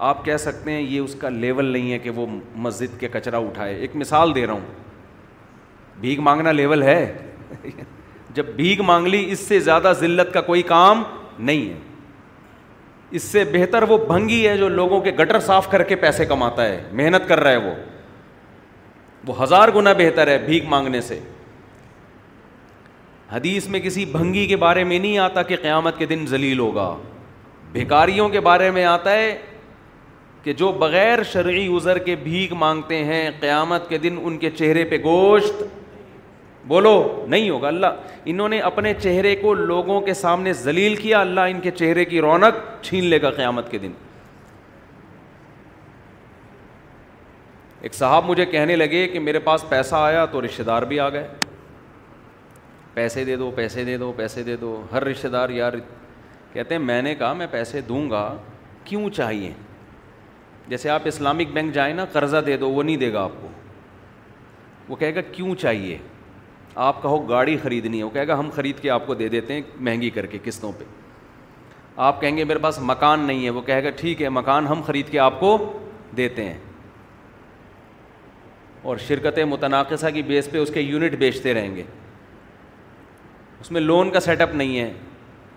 [0.09, 2.25] آپ کہہ سکتے ہیں یہ اس کا لیول نہیں ہے کہ وہ
[2.65, 6.99] مسجد کے کچرا اٹھائے ایک مثال دے رہا ہوں بھیک مانگنا لیول ہے
[8.35, 11.03] جب بھیک مانگ لی اس سے زیادہ ذلت کا کوئی کام
[11.39, 11.79] نہیں ہے
[13.17, 16.65] اس سے بہتر وہ بھنگی ہے جو لوگوں کے گٹر صاف کر کے پیسے کماتا
[16.65, 17.73] ہے محنت کر رہا ہے وہ
[19.27, 21.19] وہ ہزار گنا بہتر ہے بھیک مانگنے سے
[23.31, 26.93] حدیث میں کسی بھنگی کے بارے میں نہیں آتا کہ قیامت کے دن ذلیل ہوگا
[27.71, 29.37] بھیکاریوں کے بارے میں آتا ہے
[30.43, 34.83] کہ جو بغیر شرعی عذر کے بھیک مانگتے ہیں قیامت کے دن ان کے چہرے
[34.93, 35.61] پہ گوشت
[36.67, 37.87] بولو نہیں ہوگا اللہ
[38.31, 42.21] انہوں نے اپنے چہرے کو لوگوں کے سامنے ذلیل کیا اللہ ان کے چہرے کی
[42.21, 43.91] رونق چھین لے گا قیامت کے دن
[47.81, 51.09] ایک صاحب مجھے کہنے لگے کہ میرے پاس پیسہ آیا تو رشتے دار بھی آ
[51.09, 51.27] گئے
[52.93, 55.73] پیسے دے دو پیسے دے دو پیسے دے دو ہر رشتے دار یار
[56.53, 58.23] کہتے ہیں میں نے کہا میں پیسے دوں گا
[58.85, 59.51] کیوں چاہیے
[60.67, 63.47] جیسے آپ اسلامک بینک جائیں نا قرضہ دے دو وہ نہیں دے گا آپ کو
[64.89, 65.97] وہ کہے گا کیوں چاہیے
[66.75, 69.53] آپ کہو گاڑی خریدنی ہے وہ کہے گا ہم خرید کے آپ کو دے دیتے
[69.53, 70.83] ہیں مہنگی کر کے قسطوں پہ
[72.01, 74.81] آپ کہیں گے میرے پاس مکان نہیں ہے وہ کہے گا ٹھیک ہے مکان ہم
[74.85, 75.57] خرید کے آپ کو
[76.17, 76.57] دیتے ہیں
[78.83, 81.83] اور شرکت متناقصہ کی بیس پہ اس کے یونٹ بیچتے رہیں گے
[83.61, 84.91] اس میں لون کا سیٹ اپ نہیں ہے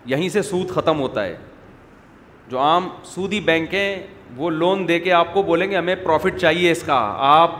[0.06, 1.36] یہیں سے سود ختم ہوتا ہے
[2.48, 3.96] جو عام سودی بینک ہیں
[4.36, 6.98] وہ لون دے کے آپ کو بولیں گے ہمیں پروفٹ چاہیے اس کا
[7.30, 7.52] آپ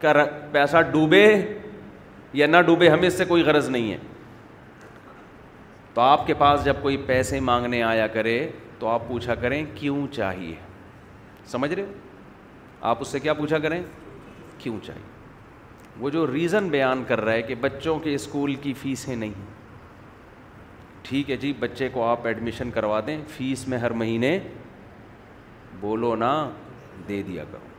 [0.00, 0.12] کا
[0.52, 1.24] پیسہ ڈوبے
[2.34, 3.96] یا نہ ڈوبے ہمیں اس سے کوئی غرض نہیں ہے
[5.94, 8.38] تو آپ کے پاس جب کوئی پیسے مانگنے آیا کرے
[8.78, 10.54] تو آپ پوچھا کریں کیوں چاہیے
[11.50, 11.92] سمجھ رہے ہو
[12.88, 13.82] آپ اس سے کیا پوچھا کریں
[14.58, 15.14] کیوں چاہیے
[15.98, 19.32] وہ جو ریزن بیان کر رہا ہے کہ بچوں کے اسکول کی فیسیں نہیں
[21.02, 24.38] ٹھیک ہے جی بچے کو آپ ایڈمیشن کروا دیں فیس میں ہر مہینے
[25.80, 26.32] بولو نا
[27.08, 27.74] دے دیا کرو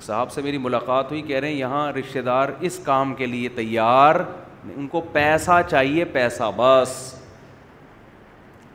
[0.00, 3.48] صاحب سے میری ملاقات ہوئی کہہ رہے ہیں یہاں رشتے دار اس کام کے لیے
[3.54, 4.14] تیار
[4.74, 6.94] ان کو پیسہ چاہیے پیسہ بس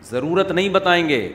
[0.09, 1.27] ضرورت نہیں بتائیں گے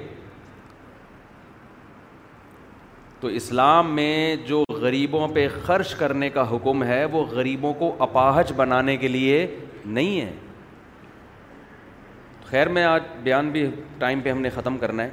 [3.21, 8.53] تو اسلام میں جو غریبوں پہ خرچ کرنے کا حکم ہے وہ غریبوں کو اپاہج
[8.57, 9.47] بنانے کے لیے
[9.85, 10.31] نہیں ہے
[12.49, 13.65] خیر میں آج بیان بھی
[13.99, 15.11] ٹائم پہ ہم نے ختم کرنا ہے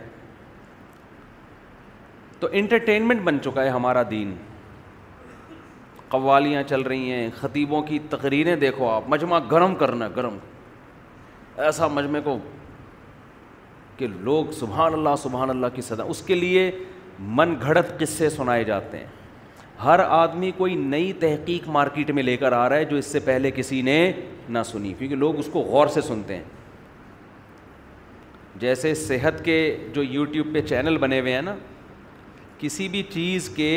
[2.39, 4.35] تو انٹرٹینمنٹ بن چکا ہے ہمارا دین
[6.13, 10.35] قوالیاں چل رہی ہیں خطیبوں کی تقریریں دیکھو آپ مجمع گرم کرنا گرم
[11.67, 12.37] ایسا مجمع کو
[13.97, 16.69] کہ لوگ سبحان اللہ سبحان اللہ کی صدا اس کے لیے
[17.39, 19.07] من گھڑت قصے سنائے جاتے ہیں
[19.83, 23.19] ہر آدمی کوئی نئی تحقیق مارکیٹ میں لے کر آ رہا ہے جو اس سے
[23.31, 23.97] پہلے کسی نے
[24.49, 26.43] نہ سنی کیونکہ لوگ اس کو غور سے سنتے ہیں
[28.59, 29.57] جیسے صحت کے
[29.93, 31.55] جو یوٹیوب پہ چینل بنے ہوئے ہیں نا
[32.59, 33.71] کسی بھی چیز کے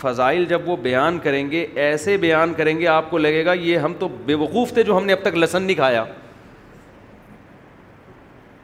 [0.00, 3.78] فضائل جب وہ بیان کریں گے ایسے بیان کریں گے آپ کو لگے گا یہ
[3.78, 6.04] ہم تو بے وقوف تھے جو ہم نے اب تک لسن نہیں کھایا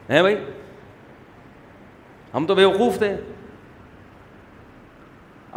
[0.09, 0.35] ہیں بھائی
[2.33, 3.15] ہم تو بے وقوف تھے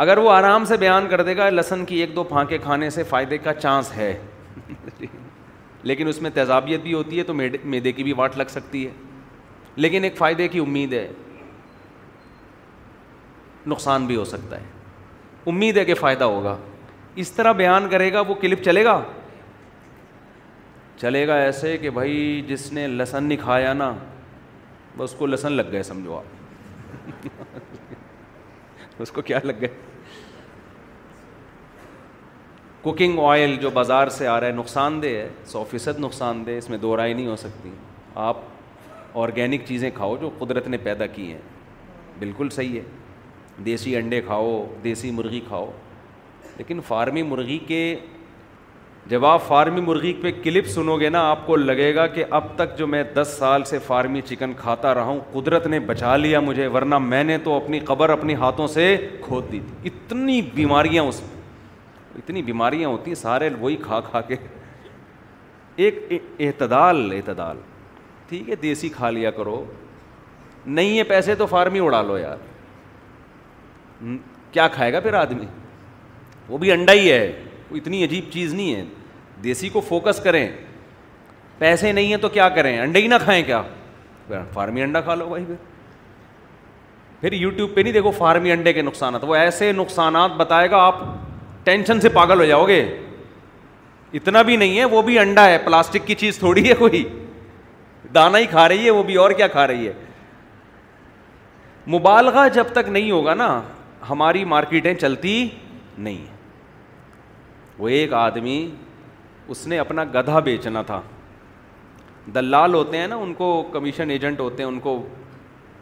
[0.02, 3.02] اگر وہ آرام سے بیان کر دے گا لہسن کی ایک دو پھانکے کھانے سے
[3.08, 4.12] فائدے کا چانس ہے
[5.90, 8.90] لیکن اس میں تیزابیت بھی ہوتی ہے تو میدے کی بھی واٹ لگ سکتی ہے
[9.76, 11.06] لیکن ایک فائدے کی امید ہے
[13.70, 14.64] نقصان بھی ہو سکتا ہے
[15.50, 16.56] امید ہے کہ فائدہ ہوگا
[17.22, 19.00] اس طرح بیان کرے گا وہ کلپ چلے گا
[21.00, 23.92] چلے گا ایسے کہ بھائی جس نے لہسن نہیں کھایا نا
[24.96, 27.30] بس اس کو لہسن لگ گئے سمجھو آپ
[29.02, 29.68] اس کو کیا لگ گئے
[32.82, 36.50] کوکنگ آئل جو بازار سے آ رہا ہے نقصان دہ ہے سو فیصد نقصان دہ
[36.58, 37.70] اس میں دو رائے نہیں ہو سکتی
[38.28, 38.38] آپ
[39.22, 41.40] آرگینک چیزیں کھاؤ جو قدرت نے پیدا کی ہیں
[42.18, 42.82] بالکل صحیح ہے
[43.64, 45.70] دیسی انڈے کھاؤ دیسی مرغی کھاؤ
[46.58, 47.94] لیکن فارمی مرغی کے
[49.08, 52.46] جب آپ فارمی مرغی پہ کلپ سنو گے نا آپ کو لگے گا کہ اب
[52.56, 56.40] تک جو میں دس سال سے فارمی چکن کھاتا رہا ہوں قدرت نے بچا لیا
[56.40, 61.02] مجھے ورنہ میں نے تو اپنی قبر اپنے ہاتھوں سے کھود دی تھی اتنی بیماریاں
[61.04, 61.40] اس میں
[62.18, 64.36] اتنی بیماریاں ہوتی ہیں سارے وہی کھا کھا کے
[65.84, 67.56] ایک اعتدال اعتدال
[68.28, 69.64] ٹھیک ہے دیسی کھا لیا کرو
[70.66, 72.36] نہیں ہے پیسے تو فارمی اڑا لو یار
[74.52, 75.44] کیا کھائے گا پھر آدمی
[76.48, 77.24] وہ بھی انڈا ہی ہے
[77.70, 78.84] وہ اتنی عجیب چیز نہیں ہے
[79.44, 80.46] دیسی کو فوکس کریں
[81.58, 83.62] پیسے نہیں ہیں تو کیا کریں انڈے ہی نہ کھائیں کیا
[84.54, 85.54] فارمی انڈا کھا لو بھائی پھر
[87.20, 91.00] پھر یوٹیوب پہ نہیں دیکھو فارمی انڈے کے نقصانات وہ ایسے نقصانات بتائے گا آپ
[91.64, 92.84] ٹینشن سے پاگل ہو جاؤ گے
[94.20, 97.02] اتنا بھی نہیں ہے وہ بھی انڈا ہے پلاسٹک کی چیز تھوڑی ہے کوئی
[98.14, 99.92] دانا ہی کھا رہی ہے وہ بھی اور کیا کھا رہی ہے
[101.96, 103.46] مبالغہ جب تک نہیں ہوگا نا
[104.10, 105.34] ہماری مارکیٹیں چلتی
[105.98, 106.24] نہیں
[107.78, 108.60] وہ ایک آدمی
[109.52, 111.00] اس نے اپنا گدھا بیچنا تھا
[112.34, 115.02] دلال ہوتے ہیں نا ان کو کمیشن ایجنٹ ہوتے ہیں ان کو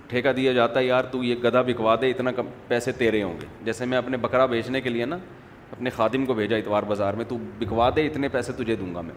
[0.09, 2.31] ٹھیکہ دیا جاتا ہے یار تو یہ گدھا بکوا دے اتنا
[2.69, 5.17] پیسے تیرے ہوں گے جیسے میں اپنے بکرا بیچنے کے لیے نا
[5.73, 9.01] اپنے خادم کو بھیجا اتوار بازار میں تو بکوا دے اتنے پیسے تجھے دوں گا
[9.01, 9.15] میں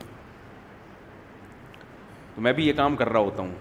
[2.35, 3.51] تو میں بھی یہ کام کر رہا ہوتا ہوں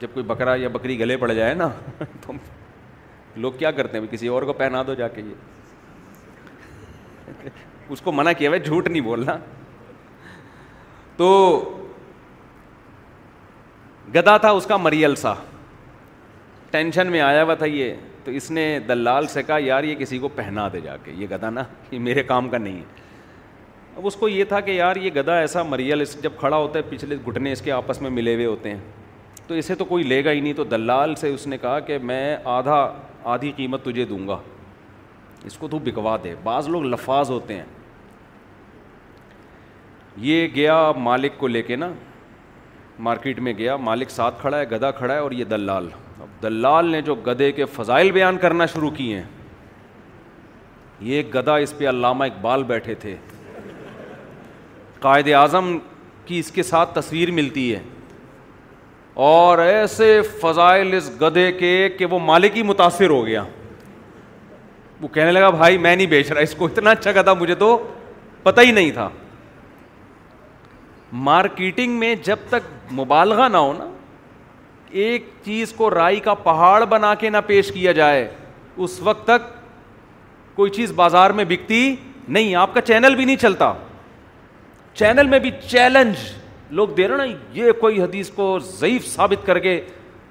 [0.00, 1.68] جب کوئی بکرا یا بکری گلے پڑ جائے نا
[2.26, 2.32] تو
[3.40, 5.34] لوگ کیا کرتے ہیں کسی اور کو پہنا دو جا کے یہ
[7.92, 9.36] اس کو منع کیا جھوٹ نہیں بولنا
[11.16, 11.28] تو
[14.14, 15.32] گدا تھا اس کا مریل سا
[16.70, 20.18] ٹینشن میں آیا ہوا تھا یہ تو اس نے دلال سے کہا یار یہ کسی
[20.18, 22.84] کو پہنا دے جا کے یہ گدا نا یہ میرے کام کا نہیں ہے
[23.96, 26.78] اب اس کو یہ تھا کہ یار یہ گدا ایسا مریل اس جب کھڑا ہوتا
[26.78, 28.78] ہے پچھلے گھٹنے اس کے آپس میں ملے ہوئے ہوتے ہیں
[29.46, 31.98] تو اسے تو کوئی لے گا ہی نہیں تو دلال سے اس نے کہا کہ
[32.10, 32.78] میں آدھا
[33.34, 34.36] آدھی قیمت تجھے دوں گا
[35.48, 37.64] اس کو تو بکوا دے بعض لوگ لفاظ ہوتے ہیں
[40.28, 40.76] یہ گیا
[41.08, 41.88] مالک کو لے کے نا
[43.08, 45.88] مارکیٹ میں گیا مالک ساتھ کھڑا ہے گدھا کھڑا ہے اور یہ دلال
[46.22, 49.26] اب دلال نے جو گدھے کے فضائل بیان کرنا شروع کیے ہیں
[51.10, 53.14] یہ گدھا اس پہ علامہ اقبال بیٹھے تھے
[55.06, 55.76] قائد اعظم
[56.26, 57.82] کی اس کے ساتھ تصویر ملتی ہے
[59.26, 63.42] اور ایسے فضائل اس گدے کے کہ وہ مالک ہی متاثر ہو گیا
[65.00, 67.72] وہ کہنے لگا بھائی میں نہیں بیچ رہا اس کو اتنا اچھا گدھا مجھے تو
[68.42, 69.08] پتہ ہی نہیں تھا
[71.30, 73.88] مارکیٹنگ میں جب تک مبالغہ نہ ہو نا
[75.04, 78.26] ایک چیز کو رائی کا پہاڑ بنا کے نہ پیش کیا جائے
[78.86, 79.50] اس وقت تک
[80.56, 81.84] کوئی چیز بازار میں بکتی
[82.28, 83.72] نہیں آپ کا چینل بھی نہیں چلتا
[84.98, 86.16] چینل میں بھی چیلنج
[86.72, 89.80] لوگ دے رہے نا یہ کوئی حدیث کو ضعیف ثابت کر کے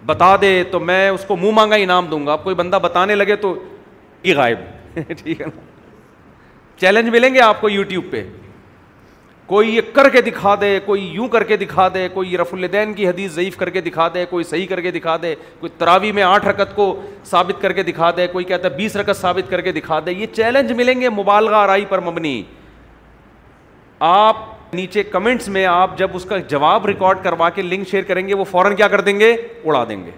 [0.06, 3.36] بتا دے تو میں اس کو منہ مانگا انعام دوں گا کوئی بندہ بتانے لگے
[3.36, 3.56] تو
[4.24, 4.60] یہ غائب
[5.24, 5.60] ٹھیک ہے نا
[6.80, 8.24] چیلنج ملیں گے آپ کو یوٹیوب پہ
[9.46, 12.94] کوئی یہ کر کے دکھا دے کوئی یوں کر کے دکھا دے کوئی رف الدین
[12.94, 16.12] کی حدیث ضعیف کر کے دکھا دے کوئی صحیح کر کے دکھا دے کوئی تراوی
[16.12, 16.90] میں آٹھ رکت کو
[17.30, 20.14] ثابت کر کے دکھا دے کوئی کہتا ہے بیس رکت ثابت کر کے دکھا دے
[20.14, 22.42] یہ چیلنج ملیں گے مبالغہ آرائی پر مبنی
[24.10, 28.28] آپ نیچے کمنٹس میں آپ جب اس کا جواب ریکارڈ کروا کے لنک شیئر کریں
[28.28, 29.32] گے وہ فوراً کیا کر دیں گے
[29.66, 30.12] اڑا دیں گے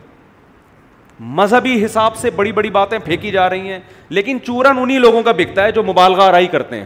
[1.20, 3.80] مذہبی حساب سے بڑی بڑی باتیں پھینکی جا رہی ہیں
[4.10, 6.86] لیکن چورن انہیں لوگوں کا بکتا ہے جو مبالغہ آرائی کرتے ہیں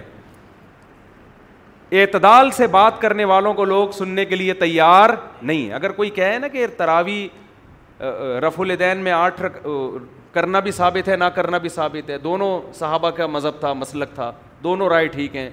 [2.01, 5.09] اعتدال سے بات کرنے والوں کو لوگ سننے کے لیے تیار
[5.41, 7.27] نہیں اگر کوئی کہے نا کہ تراوی
[8.45, 9.41] رف الدین میں آٹھ
[10.33, 14.13] کرنا بھی ثابت ہے نہ کرنا بھی ثابت ہے دونوں صحابہ کا مذہب تھا مسلک
[14.15, 14.31] تھا
[14.63, 15.49] دونوں رائے ٹھیک ہیں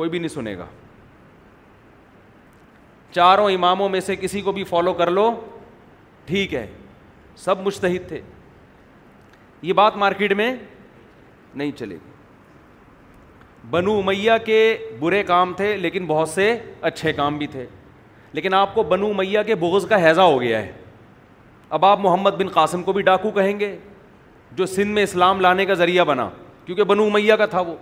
[0.00, 0.66] کوئی بھی نہیں سنے گا
[3.14, 5.24] چاروں اماموں میں سے کسی کو بھی فالو کر لو
[6.26, 6.66] ٹھیک ہے
[7.44, 8.20] سب مشتحد تھے
[9.70, 10.54] یہ بات مارکیٹ میں
[11.54, 12.08] نہیں چلے گی
[13.70, 14.60] بنو میاں کے
[15.00, 16.48] برے کام تھے لیکن بہت سے
[16.90, 17.66] اچھے کام بھی تھے
[18.38, 20.72] لیکن آپ کو بنو میاں کے بغض کا حیضہ ہو گیا ہے
[21.78, 23.74] اب آپ محمد بن قاسم کو بھی ڈاکو کہیں گے
[24.60, 26.28] جو سندھ میں اسلام لانے کا ذریعہ بنا
[26.64, 27.74] کیونکہ بنو میاں کا تھا وہ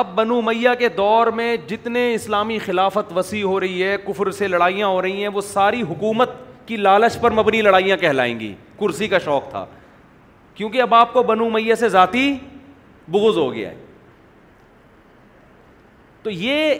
[0.00, 4.48] اب بنو میاں کے دور میں جتنے اسلامی خلافت وسیع ہو رہی ہے کفر سے
[4.48, 6.30] لڑائیاں ہو رہی ہیں وہ ساری حکومت
[6.66, 9.64] کی لالچ پر مبنی لڑائیاں کہلائیں گی کرسی کا شوق تھا
[10.54, 12.34] کیونکہ اب آپ کو بنو میاں سے ذاتی
[13.10, 13.76] بغض ہو گیا ہے
[16.22, 16.74] تو یہ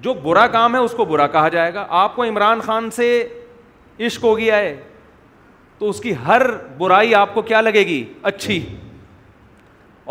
[0.00, 3.06] جو برا کام ہے اس کو برا کہا جائے گا آپ کو عمران خان سے
[4.06, 4.74] عشق ہو گیا ہے
[5.78, 6.46] تو اس کی ہر
[6.78, 8.60] برائی آپ کو کیا لگے گی اچھی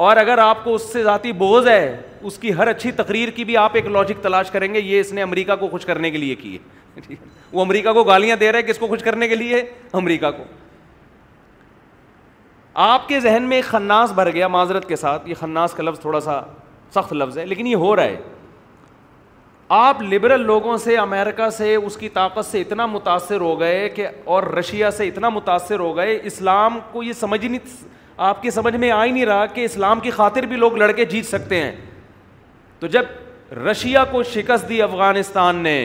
[0.03, 3.43] اور اگر آپ کو اس سے ذاتی بوجھ ہے اس کی ہر اچھی تقریر کی
[3.45, 6.17] بھی آپ ایک لاجک تلاش کریں گے یہ اس نے امریکہ کو خوش کرنے کے
[6.17, 6.55] لیے کی
[7.09, 7.15] ہے
[7.51, 9.61] وہ امریکہ کو گالیاں دے رہے کس کو خوش کرنے کے لیے
[10.01, 10.43] امریکہ کو
[12.87, 15.99] آپ کے ذہن میں ایک خناس بھر گیا معذرت کے ساتھ یہ خناس کا لفظ
[15.99, 16.39] تھوڑا سا
[16.95, 18.21] سخت لفظ ہے لیکن یہ ہو رہا ہے
[19.81, 24.07] آپ لبرل لوگوں سے امریکہ سے اس کی طاقت سے اتنا متاثر ہو گئے کہ
[24.33, 27.83] اور رشیا سے اتنا متاثر ہو گئے اسلام کو یہ سمجھ ہی نہیں
[28.17, 31.05] آپ کی سمجھ میں آ ہی نہیں رہا کہ اسلام کی خاطر بھی لوگ لڑکے
[31.05, 31.71] جیت سکتے ہیں
[32.79, 35.77] تو جب رشیا کو شکست دی افغانستان نے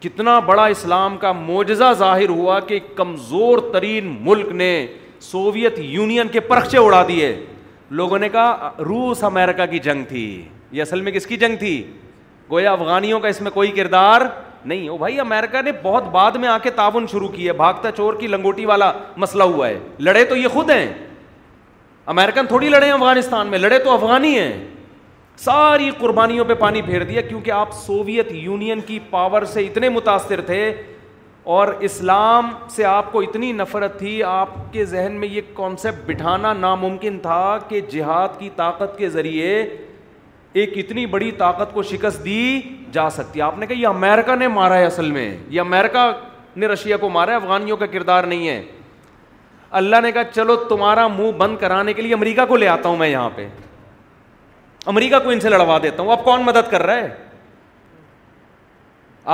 [0.00, 4.70] کتنا بڑا اسلام کا معجزہ ظاہر ہوا کہ کمزور ترین ملک نے
[5.20, 7.32] سوویت یونین کے پرخچے اڑا دیے
[8.00, 10.24] لوگوں نے کہا روس امریکہ کی جنگ تھی
[10.72, 11.82] یہ اصل میں کس کی جنگ تھی
[12.50, 14.20] گویا افغانیوں کا اس میں کوئی کردار
[14.66, 17.56] نہیں بھائی امریکہ نے بہت بعد میں آ کے تعاون شروع کی کی ہے ہے
[17.56, 20.92] بھاگتا چور لنگوٹی والا مسئلہ ہوا لڑے لڑے لڑے تو تو یہ خود ہیں
[22.12, 23.58] امریکن تھوڑی افغانستان میں
[23.90, 24.52] افغانی ہیں
[25.44, 30.40] ساری قربانیوں پہ پانی پھیر دیا کیونکہ آپ سوویت یونین کی پاور سے اتنے متاثر
[30.46, 30.70] تھے
[31.58, 36.52] اور اسلام سے آپ کو اتنی نفرت تھی آپ کے ذہن میں یہ کانسیپٹ بٹھانا
[36.52, 39.62] ناممکن تھا کہ جہاد کی طاقت کے ذریعے
[40.52, 42.60] ایک اتنی بڑی طاقت کو شکست دی
[42.92, 46.10] جا سکتی ہے آپ نے کہا یہ امیرکا نے مارا ہے اصل میں یہ امیرکا
[46.56, 48.62] نے رشیا کو مارا ہے افغانیوں کا کردار نہیں ہے
[49.80, 52.96] اللہ نے کہا چلو تمہارا منہ بند کرانے کے لیے امریکہ کو لے آتا ہوں
[52.96, 53.48] میں یہاں پہ
[54.92, 57.08] امریکہ کو ان سے لڑوا دیتا ہوں اب کون مدد کر رہا ہے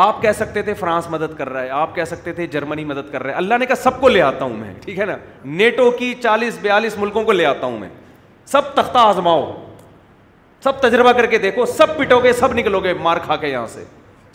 [0.06, 3.12] آپ کہہ سکتے تھے فرانس مدد کر رہا ہے آپ کہہ سکتے تھے جرمنی مدد
[3.12, 5.16] کر رہا ہے اللہ نے کہا سب کو لے آتا ہوں میں ٹھیک ہے نا
[5.44, 7.88] نیٹو کی چالیس بیالیس ملکوں کو لے آتا ہوں میں
[8.52, 9.44] سب تختہ آزماؤ
[10.64, 13.66] سب تجربہ کر کے دیکھو سب پٹو گے سب نکلو گے مار کھا کے یہاں
[13.72, 13.84] سے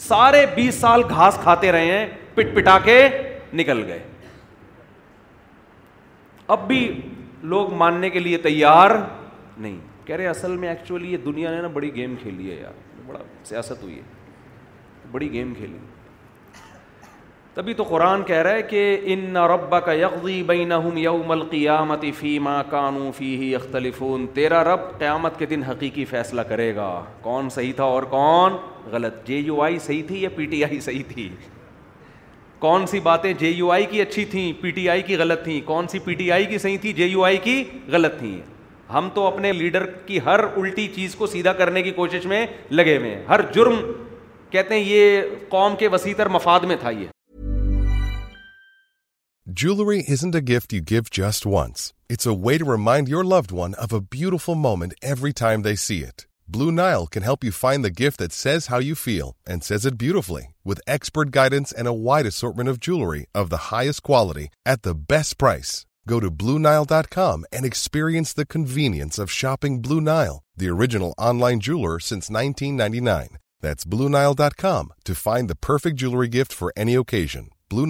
[0.07, 2.05] سارے بیس سال گھاس کھاتے رہے ہیں
[2.36, 2.95] پٹ پٹا کے
[3.61, 3.99] نکل گئے
[6.55, 6.80] اب بھی
[7.53, 8.91] لوگ ماننے کے لیے تیار
[9.57, 13.01] نہیں کہہ رہے اصل میں ایکچولی یہ دنیا نے نا بڑی گیم کھیلی ہے یار
[13.07, 13.19] بڑا
[13.49, 14.01] سیاست ہوئی ہے
[15.11, 15.77] بڑی گیم کھیلی
[17.60, 18.82] تبھی تو قرآن کہہ رہا ہے کہ
[19.14, 24.01] ان نہ ربا کا یکزی بین یو القیامت فی فیما کانو فی ہی اختلف
[24.34, 26.89] تیرا رب قیامت کے دن حقیقی فیصلہ کرے گا
[27.22, 28.53] کون صحیح تھا اور کون
[28.91, 31.28] غلط جے یو آئی صحیح تھی یا پی ٹی آئی صحیح تھی
[32.60, 35.60] کون سی باتیں جے یو آئی کی اچھی تھیں پی ٹی آئی کی غلط تھیں
[35.68, 38.36] کون سی پی ٹی آئی کی صحیح تھی جے یو آئی کی غلط تھیں
[38.93, 42.97] ہم تو اپنے لیڈر کی ہر الٹی چیز کو سیدھا کرنے کی کوشش میں لگے
[42.97, 43.80] ہوئے ہیں ہر جرم
[44.51, 47.07] کہتے ہیں یہ قوم کے وسیع تر مفاد میں تھا یہ
[49.57, 51.77] raise an gift you give just once
[52.87, 56.17] mind you لوڈیفل موومینٹریٹ
[56.53, 57.41] Blue Nile can help
[58.71, 61.69] how you فیلڈرٹ guidance
[69.81, 73.15] Blue نائلنل online
[76.33, 77.89] gift for occasion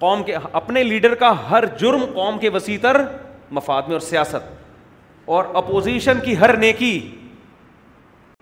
[0.00, 3.00] قوم کے اپنے لیڈر کا ہر جرم قوم کے وسیع تر
[3.58, 4.50] مفاد میں اور سیاست
[5.36, 6.94] اور اپوزیشن کی ہر نیکی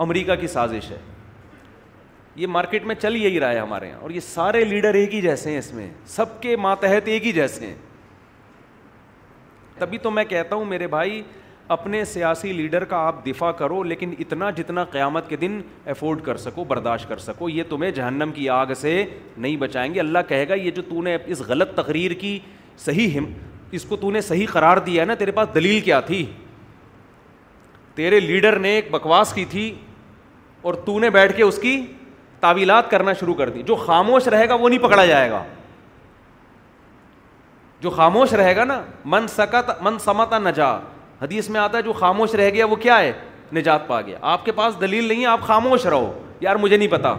[0.04, 0.96] امریکہ کی سازش ہے
[2.36, 5.20] یہ مارکیٹ میں چل یہی رہا ہے ہمارے یہاں اور یہ سارے لیڈر ایک ہی
[5.22, 7.74] جیسے ہیں اس میں سب کے ماتحت ایک ہی جیسے ہیں
[9.78, 11.22] تبھی تو میں کہتا ہوں میرے بھائی
[11.68, 15.60] اپنے سیاسی لیڈر کا آپ دفاع کرو لیکن اتنا جتنا قیامت کے دن
[15.90, 19.04] افورڈ کر سکو برداشت کر سکو یہ تمہیں جہنم کی آگ سے
[19.36, 22.38] نہیں بچائیں گے اللہ کہے گا یہ جو تو نے اس غلط تقریر کی
[22.84, 23.24] صحیح ہم
[23.78, 26.24] اس کو تو نے صحیح قرار دیا ہے نا تیرے پاس دلیل کیا تھی
[27.94, 29.72] تیرے لیڈر نے ایک بکواس کی تھی
[30.62, 31.80] اور تو نے بیٹھ کے اس کی
[32.40, 35.42] تعویلات کرنا شروع کر دی جو خاموش رہے گا وہ نہیں پکڑا جائے گا
[37.80, 40.76] جو خاموش رہے گا نا من سکت من سمت نجا
[41.22, 43.12] حدیث میں آتا ہے جو خاموش رہ گیا وہ کیا ہے
[43.54, 46.88] نجات پا گیا آپ کے پاس دلیل نہیں ہے آپ خاموش رہو یار مجھے نہیں
[46.90, 47.14] پتا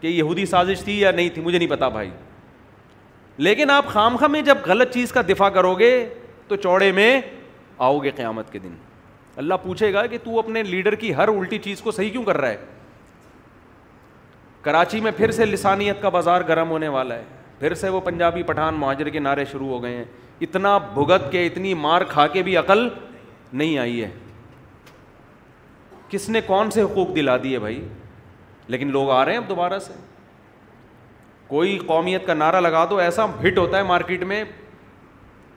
[0.00, 2.10] کہ یہودی سازش تھی یا نہیں تھی مجھے نہیں پتا بھائی
[3.46, 5.90] لیکن آپ خام خام میں جب غلط چیز کا دفاع کرو گے
[6.48, 7.20] تو چوڑے میں
[7.86, 8.74] آؤ گے قیامت کے دن
[9.36, 12.40] اللہ پوچھے گا کہ تو اپنے لیڈر کی ہر الٹی چیز کو صحیح کیوں کر
[12.40, 12.56] رہا ہے
[14.62, 17.24] کراچی میں پھر سے لسانیت کا بازار گرم ہونے والا ہے
[17.58, 20.04] پھر سے وہ پنجابی پٹھان مہاجر کے نعرے شروع ہو گئے ہیں
[20.42, 22.88] اتنا بھگت کے اتنی مار کھا کے بھی عقل
[23.52, 24.10] نہیں آئی ہے
[26.08, 27.80] کس نے کون سے حقوق دلا دیے بھائی
[28.74, 29.92] لیکن لوگ آ رہے ہیں اب دوبارہ سے
[31.46, 34.42] کوئی قومیت کا نعرہ لگا دو ایسا ہٹ ہوتا ہے مارکیٹ میں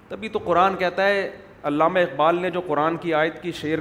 [0.09, 1.29] تبھی تو قرآن کہتا ہے
[1.63, 3.79] علامہ اقبال نے جو قرآن کی آیت کی شعر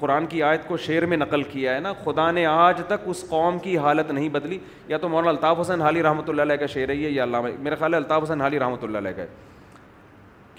[0.00, 3.24] قرآن کی آیت کو شعر میں نقل کیا ہے نا خدا نے آج تک اس
[3.28, 6.66] قوم کی حالت نہیں بدلی یا تو مولانا الطاف حسین حالی رحمۃ اللہ علیہ کا
[6.74, 9.28] شعر ہے یا علامہ میرے خیال ہے الطاف حسین حالی رحمۃ اللہ علیہ کا ہے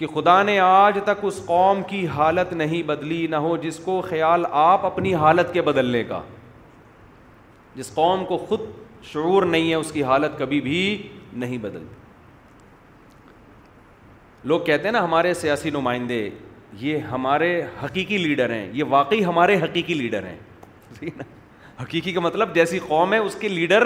[0.00, 4.00] کہ خدا نے آج تک اس قوم کی حالت نہیں بدلی نہ ہو جس کو
[4.08, 6.20] خیال آپ اپنی حالت کے بدلنے کا
[7.74, 8.60] جس قوم کو خود
[9.12, 10.76] شعور نہیں ہے اس کی حالت کبھی بھی
[11.42, 11.96] نہیں بدلتی
[14.48, 16.28] لوگ کہتے ہیں نا ہمارے سیاسی نمائندے
[16.80, 17.50] یہ ہمارے
[17.82, 20.38] حقیقی لیڈر ہیں یہ واقعی ہمارے حقیقی لیڈر ہیں
[21.82, 23.82] حقیقی کا مطلب جیسی قوم ہے اس کے لیڈر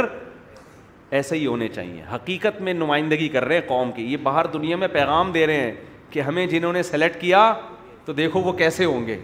[1.19, 4.77] ایسے ہی ہونے چاہیے حقیقت میں نمائندگی کر رہے ہیں قوم کی یہ باہر دنیا
[4.77, 5.73] میں پیغام دے رہے ہیں
[6.15, 7.41] کہ ہمیں جنہوں نے سلیکٹ کیا
[8.05, 9.19] تو دیکھو وہ کیسے ہوں گے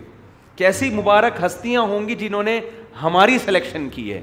[0.57, 2.59] کیسی مبارک ہستیاں ہوں گی جنہوں نے
[3.03, 4.20] ہماری سلیکشن کی ہے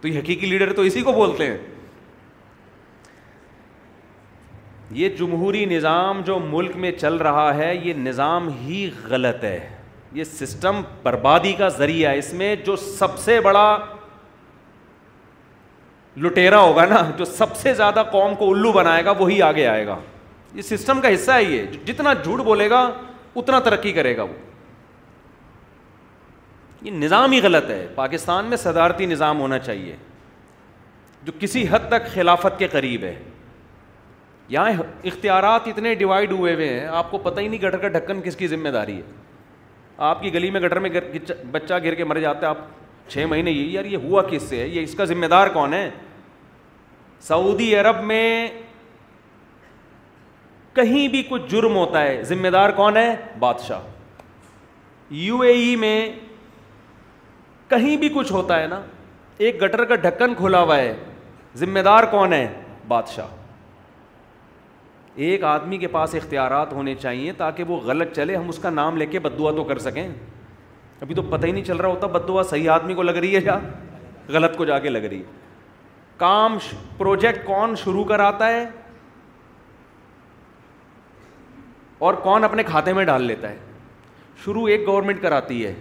[0.00, 1.56] تو یہ حقیقی لیڈر تو اسی کو بولتے ہیں
[5.00, 9.58] یہ جمہوری نظام جو ملک میں چل رہا ہے یہ نظام ہی غلط ہے
[10.18, 13.68] یہ سسٹم بربادی کا ذریعہ ہے اس میں جو سب سے بڑا
[16.24, 19.86] لٹیرا ہوگا نا جو سب سے زیادہ قوم کو الو بنائے گا وہی آگے آئے
[19.86, 19.98] گا
[20.54, 22.80] یہ سسٹم کا حصہ ہے یہ جتنا جھوٹ بولے گا
[23.36, 24.34] اتنا ترقی کرے گا وہ
[26.82, 29.96] یہ نظام ہی غلط ہے پاکستان میں صدارتی نظام ہونا چاہیے
[31.24, 33.14] جو کسی حد تک خلافت کے قریب ہے
[34.48, 34.70] یہاں
[35.04, 38.36] اختیارات اتنے ڈیوائڈ ہوئے ہوئے ہیں آپ کو پتہ ہی نہیں گٹر کا ڈھکن کس
[38.36, 39.02] کی ذمہ داری ہے
[40.08, 40.90] آپ کی گلی میں گٹر میں
[41.52, 44.60] بچہ گر کے مر جاتا ہے آپ چھ مہینے یہ یار یہ ہوا کس سے
[44.60, 45.88] ہے یہ اس کا ذمہ دار کون ہے
[47.28, 48.48] سعودی عرب میں
[50.78, 53.08] کہیں بھی کچھ جرم ہوتا ہے ذمہ دار کون ہے
[53.44, 53.80] بادشاہ
[55.20, 55.94] یو اے ای میں
[57.68, 58.80] کہیں بھی کچھ ہوتا ہے نا
[59.46, 60.94] ایک گٹر کا ڈھکن کھلا ہوا ہے
[61.64, 62.46] ذمہ دار کون ہے
[62.94, 63.26] بادشاہ
[65.28, 68.96] ایک آدمی کے پاس اختیارات ہونے چاہیے تاکہ وہ غلط چلے ہم اس کا نام
[68.96, 72.42] لے کے بدوا تو کر سکیں ابھی تو پتہ ہی نہیں چل رہا ہوتا بدوا
[72.54, 73.58] صحیح آدمی کو لگ رہی ہے یا
[74.38, 76.58] غلط کو جا کے لگ رہی ہے کام
[76.98, 78.64] پروجیکٹ کون شروع کراتا ہے
[82.06, 83.56] اور کون اپنے کھاتے میں ڈال لیتا ہے
[84.44, 85.74] شروع ایک گورنمنٹ کراتی ہے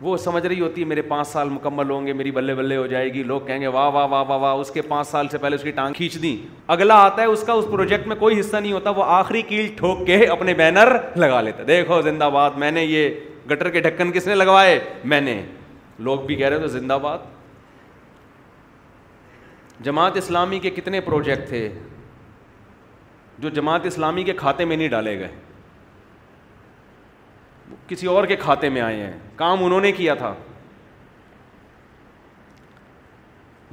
[0.00, 2.86] وہ سمجھ رہی ہوتی ہے میرے پانچ سال مکمل ہوں گے میری بلے بلے ہو
[2.86, 5.38] جائے گی لوگ کہیں گے واہ واہ واہ واہ واہ اس کے پانچ سال سے
[5.38, 6.36] پہلے اس کی ٹانگ کھینچ دی
[6.76, 9.66] اگلا آتا ہے اس کا اس پروجیکٹ میں کوئی حصہ نہیں ہوتا وہ آخری کیل
[9.78, 13.10] ٹھوک کے اپنے بینر لگا لیتا دیکھو زندہ باد میں نے یہ
[13.50, 14.78] گٹر کے ڈھکن کس نے لگوائے
[15.12, 15.40] میں نے
[16.08, 17.28] لوگ بھی کہہ رہے تو زندہ باد
[19.84, 21.68] جماعت اسلامی کے کتنے پروجیکٹ تھے
[23.42, 25.28] جو جماعت اسلامی کے کھاتے میں نہیں ڈالے گئے
[27.88, 30.34] کسی اور کے کھاتے میں آئے ہیں کام انہوں نے کیا تھا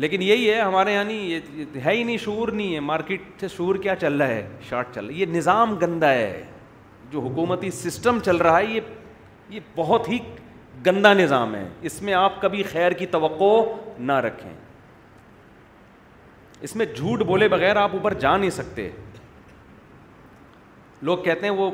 [0.03, 3.75] لیکن یہی ہے ہمارے یہاں نہیں ہے ہی نہیں شور نہیں ہے مارکیٹ سے شور
[3.83, 6.43] کیا چل رہا ہے شارٹ چل رہا ہے یہ نظام گندا ہے
[7.11, 8.79] جو حکومتی سسٹم چل رہا ہے یہ
[9.55, 10.17] یہ بہت ہی
[10.85, 13.53] گندا نظام ہے اس میں آپ کبھی خیر کی توقع
[14.09, 14.51] نہ رکھیں
[16.67, 18.89] اس میں جھوٹ بولے بغیر آپ اوپر جا نہیں سکتے
[21.01, 21.69] لوگ کہتے ہیں وہ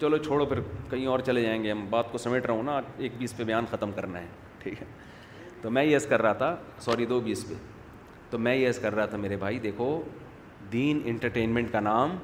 [0.00, 2.78] چلو چھوڑو پھر کہیں اور چلے جائیں گے ہم بات کو سمیٹ رہا ہوں نا
[2.98, 4.26] ایک بیس پہ بیان ختم کرنا ہے
[4.62, 4.86] ٹھیک ہے
[5.62, 6.54] تو میں یس کر رہا تھا
[6.84, 7.54] سوری دو بیس پہ
[8.30, 9.88] تو میں یس کر رہا تھا میرے بھائی دیکھو
[10.72, 12.16] دین انٹرٹینمنٹ کا نام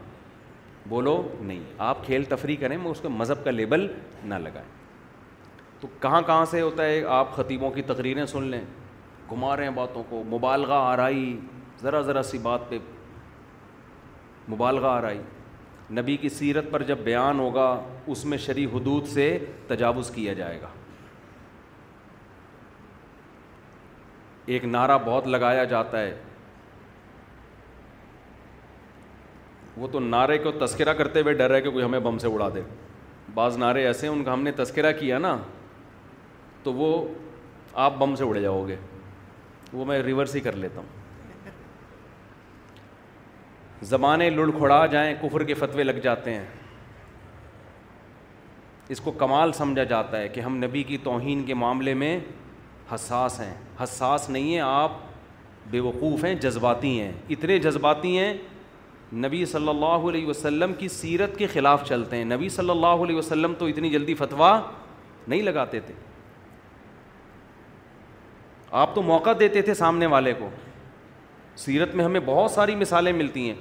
[0.89, 3.87] بولو نہیں آپ کھیل تفریح کریں میں اس کو مذہب کا لیبل
[4.24, 4.68] نہ لگائیں
[5.80, 8.61] تو کہاں کہاں سے ہوتا ہے آپ خطیبوں کی تقریریں سن لیں
[9.30, 11.39] گھما رہے ہیں باتوں کو مبالغہ آرائی
[11.83, 12.78] ذرا ذرا سی بات پہ
[14.51, 15.20] مبالغہ آرائی
[16.01, 17.68] نبی کی سیرت پر جب بیان ہوگا
[18.12, 19.24] اس میں شریح حدود سے
[19.68, 20.66] تجاوز کیا جائے گا
[24.55, 26.14] ایک نعرہ بہت لگایا جاتا ہے
[29.76, 32.49] وہ تو نعرے کو تذکرہ کرتے ہوئے ڈر ہے کہ کوئی ہمیں بم سے اڑا
[32.55, 32.61] دے
[33.34, 35.36] بعض نعرے ایسے ہیں ان کا ہم نے تذکرہ کیا نا
[36.62, 36.88] تو وہ
[37.84, 38.76] آپ بم سے اڑ جاؤ گے
[39.72, 41.01] وہ میں ریورس ہی کر لیتا ہوں
[43.91, 46.45] زبانیں لڑ کھڑا جائیں کفر کے فتوے لگ جاتے ہیں
[48.93, 52.18] اس کو کمال سمجھا جاتا ہے کہ ہم نبی کی توہین کے معاملے میں
[52.95, 54.93] حساس ہیں حساس نہیں ہیں آپ
[55.70, 58.33] بے وقوف ہیں جذباتی ہیں اتنے جذباتی ہیں
[59.24, 63.16] نبی صلی اللہ علیہ وسلم کی سیرت کے خلاف چلتے ہیں نبی صلی اللہ علیہ
[63.16, 64.53] وسلم تو اتنی جلدی فتویٰ
[65.26, 65.95] نہیں لگاتے تھے
[68.83, 70.49] آپ تو موقع دیتے تھے سامنے والے کو
[71.64, 73.55] سیرت میں ہمیں بہت ساری مثالیں ملتی ہیں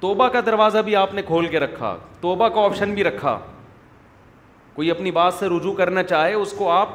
[0.00, 3.38] توبہ کا دروازہ بھی آپ نے کھول کے رکھا توبہ کا آپشن بھی رکھا
[4.74, 6.88] کوئی اپنی بات سے رجوع کرنا چاہے اس کو آپ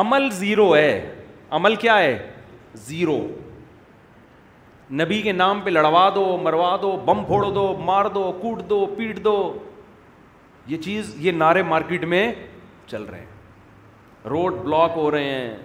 [0.00, 0.92] عمل زیرو ہے
[1.56, 2.16] عمل کیا ہے
[2.88, 3.18] زیرو
[5.00, 8.84] نبی کے نام پہ لڑوا دو مروا دو بم پھوڑ دو مار دو کوٹ دو
[8.96, 9.34] پیٹ دو
[10.66, 12.30] یہ چیز یہ نعرے مارکیٹ میں
[12.86, 15.56] چل رہے ہیں روڈ بلاک ہو رہے ہیں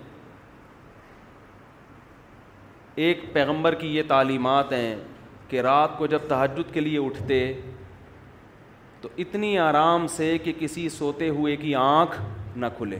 [3.05, 4.95] ایک پیغمبر کی یہ تعلیمات ہیں
[5.49, 7.39] کہ رات کو جب تحجد کے لیے اٹھتے
[9.01, 12.19] تو اتنی آرام سے کہ کسی سوتے ہوئے کی آنکھ
[12.59, 12.99] نہ کھلے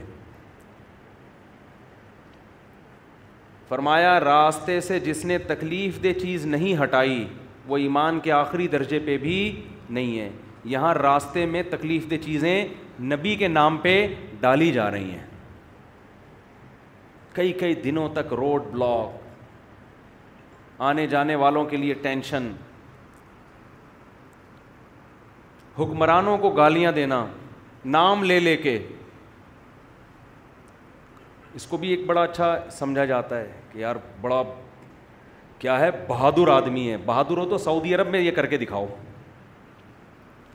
[3.68, 7.24] فرمایا راستے سے جس نے تکلیف دہ چیز نہیں ہٹائی
[7.68, 9.38] وہ ایمان کے آخری درجے پہ بھی
[9.90, 10.28] نہیں ہے
[10.74, 12.64] یہاں راستے میں تکلیف دہ چیزیں
[13.14, 13.92] نبی کے نام پہ
[14.40, 15.26] ڈالی جا رہی ہیں
[17.32, 19.17] کئی کئی دنوں تک روڈ بلاک
[20.86, 22.50] آنے جانے والوں کے لیے ٹینشن
[25.78, 27.24] حکمرانوں کو گالیاں دینا
[27.94, 28.78] نام لے لے کے
[31.54, 34.42] اس کو بھی ایک بڑا اچھا سمجھا جاتا ہے کہ یار بڑا
[35.58, 38.86] کیا ہے بہادر آدمی ہے بہادر ہو تو سعودی عرب میں یہ کر کے دکھاؤ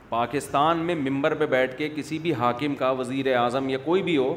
[0.08, 4.16] پاکستان میں ممبر پہ بیٹھ کے کسی بھی حاکم کا وزیر اعظم یا کوئی بھی
[4.16, 4.34] ہو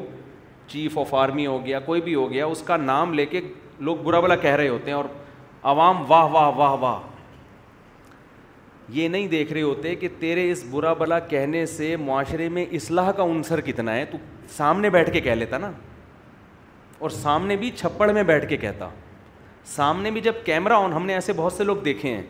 [0.68, 3.40] چیف آف آرمی ہو گیا کوئی بھی ہو گیا اس کا نام لے کے
[3.88, 5.04] لوگ برا بلا کہہ رہے ہوتے ہیں اور
[5.62, 6.98] عوام واہ واہ واہ واہ
[8.96, 13.10] یہ نہیں دیکھ رہے ہوتے کہ تیرے اس برا بلا کہنے سے معاشرے میں اصلاح
[13.16, 14.18] کا عنصر کتنا ہے تو
[14.56, 15.70] سامنے بیٹھ کے کہہ لیتا نا
[16.98, 18.88] اور سامنے بھی چھپڑ میں بیٹھ کے کہتا
[19.74, 22.22] سامنے بھی جب کیمرہ آن ہم نے ایسے بہت سے لوگ دیکھے ہیں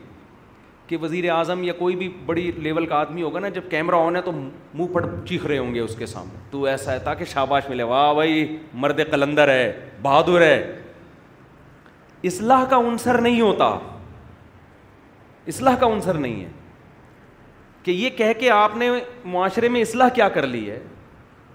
[0.86, 4.16] کہ وزیر اعظم یا کوئی بھی بڑی لیول کا آدمی ہوگا نا جب کیمرہ آن
[4.16, 7.24] ہے تو منہ پڑ چیخ رہے ہوں گے اس کے سامنے تو ایسا ہے تاکہ
[7.32, 9.72] شاباش ملے واہ بھائی مرد قلندر ہے
[10.02, 10.77] بہادر ہے
[12.24, 13.64] اصلاح کا عنصر نہیں ہوتا
[15.48, 16.48] اصلاح کا عنصر نہیں ہے
[17.82, 18.90] کہ یہ کہہ کے آپ نے
[19.32, 20.78] معاشرے میں اصلاح کیا کر لی ہے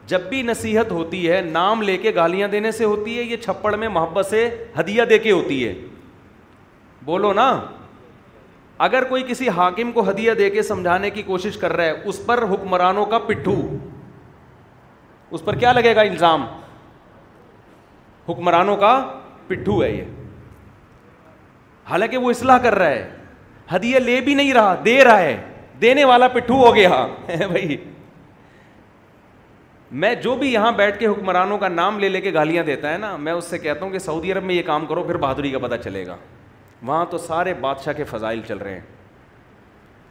[0.07, 3.75] جب بھی نصیحت ہوتی ہے نام لے کے گالیاں دینے سے ہوتی ہے یہ چھپڑ
[3.75, 4.47] میں محبت سے
[4.79, 5.73] ہدیہ دے کے ہوتی ہے
[7.05, 7.49] بولو نا
[8.87, 12.25] اگر کوئی کسی حاکم کو ہدیہ دے کے سمجھانے کی کوشش کر رہا ہے اس
[12.25, 13.55] پر حکمرانوں کا پٹھو
[15.35, 16.45] اس پر کیا لگے گا الزام
[18.29, 18.93] حکمرانوں کا
[19.47, 20.03] پٹھو ہے یہ
[21.89, 23.09] حالانکہ وہ اصلاح کر رہا ہے
[23.75, 25.37] ہدیہ لے بھی نہیں رہا دے رہا ہے
[25.81, 27.05] دینے والا پٹھو ہو گیا
[27.47, 27.75] بھائی
[30.03, 32.97] میں جو بھی یہاں بیٹھ کے حکمرانوں کا نام لے لے کے گالیاں دیتا ہے
[32.97, 35.51] نا میں اس سے کہتا ہوں کہ سعودی عرب میں یہ کام کرو پھر بہادری
[35.51, 36.15] کا پتہ چلے گا
[36.85, 38.81] وہاں تو سارے بادشاہ کے فضائل چل رہے ہیں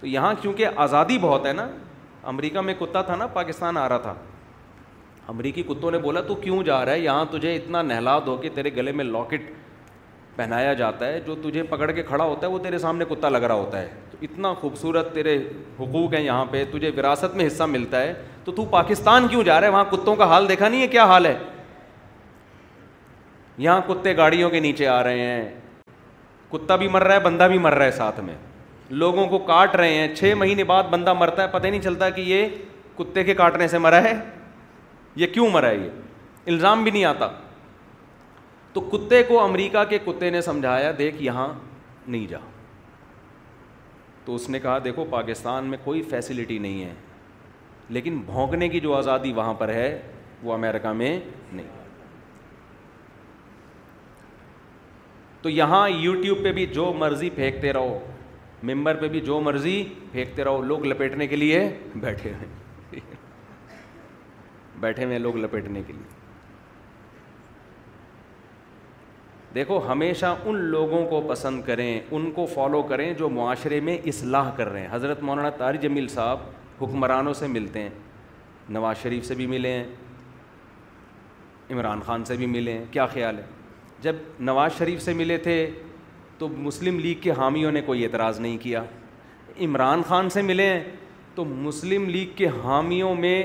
[0.00, 1.66] تو یہاں کیونکہ آزادی بہت ہے نا
[2.32, 4.14] امریکہ میں کتا تھا نا پاکستان آ رہا تھا
[5.28, 8.48] امریکی کتوں نے بولا تو کیوں جا رہا ہے یہاں تجھے اتنا نہلا دو کہ
[8.54, 9.50] تیرے گلے میں لاکٹ
[10.36, 13.42] پہنایا جاتا ہے جو تجھے پکڑ کے کھڑا ہوتا ہے وہ تیرے سامنے کتا لگ
[13.44, 15.36] رہا ہوتا ہے تو اتنا خوبصورت تیرے
[15.80, 18.12] حقوق ہیں یہاں پہ تجھے وراثت میں حصہ ملتا ہے
[18.44, 21.04] تو تو پاکستان کیوں جا رہا ہے وہاں کتوں کا حال دیکھا نہیں ہے کیا
[21.06, 21.36] حال ہے
[23.58, 25.48] یہاں کتے گاڑیوں کے نیچے آ رہے ہیں
[26.52, 28.34] کتا بھی مر رہا ہے بندہ بھی مر رہا ہے ساتھ میں
[29.02, 32.20] لوگوں کو کاٹ رہے ہیں چھ مہینے بعد بندہ مرتا ہے پتہ نہیں چلتا کہ
[32.26, 32.48] یہ
[32.96, 34.12] کتے کے کاٹنے سے مرا ہے
[35.16, 35.90] یہ کیوں مرا ہے یہ
[36.50, 37.28] الزام بھی نہیں آتا
[38.72, 41.48] تو کتے کو امریکہ کے کتے نے سمجھایا دیکھ یہاں
[42.06, 42.38] نہیں جا
[44.24, 46.92] تو اس نے کہا دیکھو پاکستان میں کوئی فیسلٹی نہیں ہے
[47.94, 49.88] لیکن بھونکنے کی جو آزادی وہاں پر ہے
[50.42, 51.18] وہ امریکہ میں
[51.52, 51.66] نہیں
[55.42, 57.98] تو یہاں یوٹیوب پہ بھی جو مرضی پھینکتے رہو
[58.72, 61.60] ممبر پہ بھی جو مرضی پھینکتے رہو لوگ لپیٹنے کے لیے
[62.00, 63.00] بیٹھے ہوئے
[64.80, 66.20] بیٹھے ہوئے لوگ لپیٹنے کے لیے
[69.54, 74.50] دیکھو ہمیشہ ان لوگوں کو پسند کریں ان کو فالو کریں جو معاشرے میں اصلاح
[74.56, 76.38] کر رہے ہیں حضرت مولانا طاری جمیل صاحب
[76.82, 77.88] حکمرانوں سے ملتے ہیں
[78.76, 79.84] نواز شریف سے بھی ملے ہیں
[81.70, 83.42] عمران خان سے بھی ملے ہیں کیا خیال ہے
[84.02, 84.16] جب
[84.48, 85.56] نواز شریف سے ملے تھے
[86.38, 88.82] تو مسلم لیگ کے حامیوں نے کوئی اعتراض نہیں کیا
[89.64, 90.82] عمران خان سے ملے ہیں
[91.34, 93.42] تو مسلم لیگ کے حامیوں میں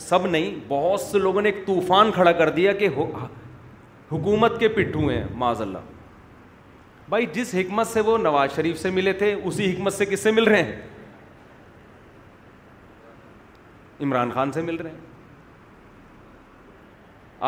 [0.00, 2.88] سب نہیں بہت سے لوگوں نے ایک طوفان کھڑا کر دیا کہ
[4.12, 5.78] حکومت کے پٹھو ہیں معذ اللہ
[7.08, 10.30] بھائی جس حکمت سے وہ نواز شریف سے ملے تھے اسی حکمت سے کس سے
[10.30, 10.80] مل رہے ہیں
[14.04, 15.06] عمران خان سے مل رہے ہیں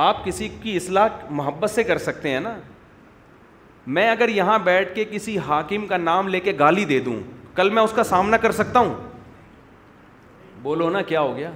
[0.07, 1.09] آپ کسی کی اصلاح
[1.41, 2.55] محبت سے کر سکتے ہیں نا
[3.97, 7.17] میں اگر یہاں بیٹھ کے کسی حاکم کا نام لے کے گالی دے دوں
[7.55, 8.95] کل میں اس کا سامنا کر سکتا ہوں
[10.63, 11.51] بولو نا کیا ہو گیا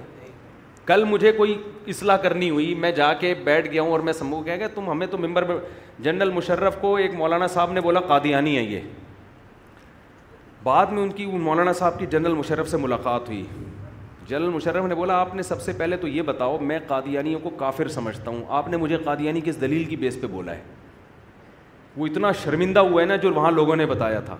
[0.87, 1.55] کل مجھے کوئی
[1.89, 4.91] اصلاح کرنی ہوئی میں جا کے بیٹھ گیا ہوں اور میں سمو کہہ گیا تم
[4.91, 5.45] ہمیں تو ممبر
[6.03, 8.81] جنرل مشرف کو ایک مولانا صاحب نے بولا قادیانی ہے یہ
[10.63, 13.45] بعد میں ان کی مولانا صاحب کی جنرل مشرف سے ملاقات ہوئی
[14.29, 17.51] جنرل مشرف نے بولا آپ نے سب سے پہلے تو یہ بتاؤ میں قادیانیوں کو
[17.59, 20.63] کافر سمجھتا ہوں آپ نے مجھے قادیانی کس دلیل کی بیس پہ بولا ہے
[21.97, 24.37] وہ اتنا شرمندہ ہوا ہے نا جو وہاں لوگوں نے بتایا تھا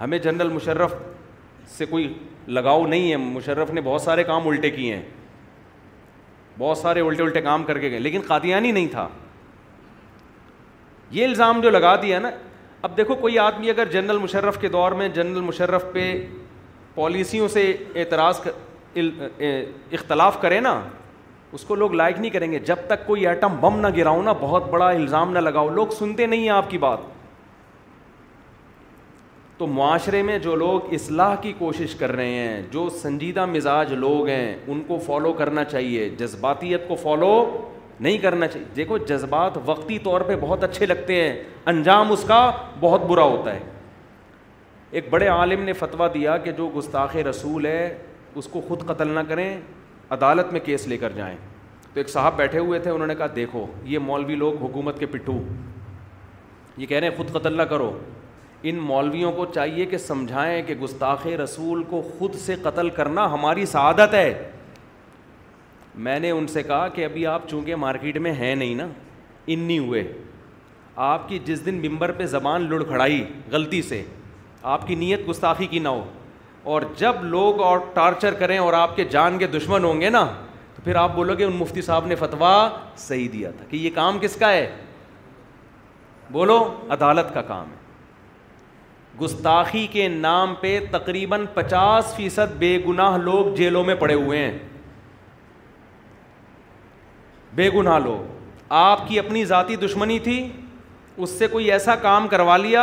[0.00, 0.94] ہمیں جنرل مشرف
[1.78, 2.12] سے کوئی
[2.48, 5.02] لگاؤ نہیں ہے مشرف نے بہت سارے کام الٹے کیے ہیں
[6.62, 9.06] بہت سارے الٹے الٹے کام کر کے گئے لیکن قادیانی نہیں تھا
[11.18, 12.30] یہ الزام جو لگا دیا نا
[12.88, 16.04] اب دیکھو کوئی آدمی اگر جنرل مشرف کے دور میں جنرل مشرف پہ
[16.94, 17.64] پالیسیوں سے
[18.02, 18.40] اعتراض
[18.96, 20.80] اختلاف کرے نا
[21.58, 24.32] اس کو لوگ لائک نہیں کریں گے جب تک کوئی ایٹم بم نہ گراؤ نا
[24.40, 26.98] بہت بڑا الزام نہ لگاؤ لوگ سنتے نہیں ہیں آپ کی بات
[29.62, 34.28] تو معاشرے میں جو لوگ اصلاح کی کوشش کر رہے ہیں جو سنجیدہ مزاج لوگ
[34.28, 37.28] ہیں ان کو فالو کرنا چاہیے جذباتیت کو فالو
[38.00, 41.36] نہیں کرنا چاہیے دیکھو جذبات وقتی طور پہ بہت اچھے لگتے ہیں
[41.72, 42.40] انجام اس کا
[42.80, 43.60] بہت برا ہوتا ہے
[44.90, 47.88] ایک بڑے عالم نے فتویٰ دیا کہ جو گستاخ رسول ہے
[48.34, 49.48] اس کو خود قتل نہ کریں
[50.16, 51.36] عدالت میں کیس لے کر جائیں
[51.94, 55.06] تو ایک صاحب بیٹھے ہوئے تھے انہوں نے کہا دیکھو یہ مولوی لوگ حکومت کے
[55.14, 55.38] پٹھو
[56.76, 57.92] یہ کہہ رہے ہیں خود قتل نہ کرو
[58.70, 63.64] ان مولویوں کو چاہیے کہ سمجھائیں کہ گستاخ رسول کو خود سے قتل کرنا ہماری
[63.66, 64.32] سعادت ہے
[66.04, 68.86] میں نے ان سے کہا کہ ابھی آپ چونکہ مارکیٹ میں ہیں نہیں نا
[69.52, 70.02] ان نہیں ہوئے
[71.08, 74.02] آپ کی جس دن ممبر پہ زبان لڑ کھڑائی غلطی سے
[74.76, 76.02] آپ کی نیت گستاخی کی نہ ہو
[76.72, 80.24] اور جب لوگ اور ٹارچر کریں اور آپ کے جان کے دشمن ہوں گے نا
[80.74, 82.56] تو پھر آپ بولو گے ان مفتی صاحب نے فتویٰ
[83.06, 84.66] صحیح دیا تھا کہ یہ کام کس کا ہے
[86.32, 87.80] بولو عدالت کا کام ہے
[89.20, 94.58] گستاخی کے نام پہ تقریباً پچاس فیصد بے گناہ لوگ جیلوں میں پڑے ہوئے ہیں
[97.54, 100.46] بے گناہ لوگ آپ کی اپنی ذاتی دشمنی تھی
[101.16, 102.82] اس سے کوئی ایسا کام کروا لیا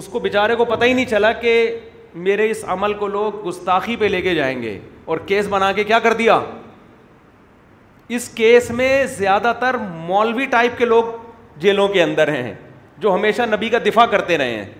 [0.00, 1.52] اس کو بیچارے کو پتہ ہی نہیں چلا کہ
[2.24, 5.84] میرے اس عمل کو لوگ گستاخی پہ لے کے جائیں گے اور کیس بنا کے
[5.84, 6.38] کیا کر دیا
[8.16, 9.76] اس کیس میں زیادہ تر
[10.08, 11.04] مولوی ٹائپ کے لوگ
[11.60, 12.52] جیلوں کے اندر ہیں
[13.00, 14.70] جو ہمیشہ نبی کا دفاع کرتے رہے ہیں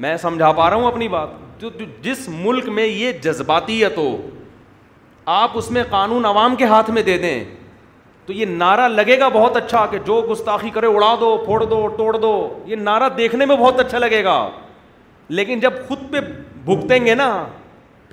[0.00, 1.28] میں سمجھا پا رہا ہوں اپنی بات
[1.60, 1.68] جو
[2.02, 4.12] جس ملک میں یہ جذباتیت ہو
[5.32, 7.38] آپ اس میں قانون عوام کے ہاتھ میں دے دیں
[8.26, 11.80] تو یہ نعرہ لگے گا بہت اچھا کہ جو گستاخی کرے اڑا دو پھوڑ دو
[11.96, 12.32] توڑ دو
[12.66, 14.38] یہ نعرہ دیکھنے میں بہت اچھا لگے گا
[15.38, 16.20] لیکن جب خود پہ
[16.64, 17.28] بھگتیں گے نا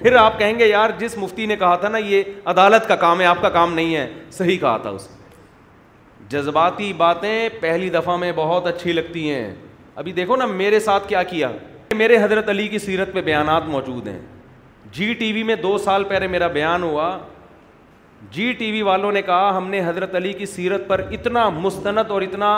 [0.02, 2.24] پھر آپ کہیں گے یار جس مفتی نے کہا تھا نا یہ
[2.56, 4.08] عدالت کا کام ہے آپ کا کام نہیں ہے
[4.40, 5.08] صحیح کہا تھا اس
[6.30, 9.50] جذباتی باتیں پہلی دفعہ میں بہت اچھی لگتی ہیں
[10.02, 11.52] ابھی دیکھو نا میرے ساتھ کیا کیا
[11.96, 14.20] میرے حضرت علی کی سیرت پہ بیانات موجود ہیں
[14.94, 17.18] جی ٹی وی میں دو سال پہلے میرا بیان ہوا
[18.32, 22.12] جی ٹی وی والوں نے کہا ہم نے حضرت علی کی سیرت پر اتنا مستند
[22.12, 22.54] اور اتنا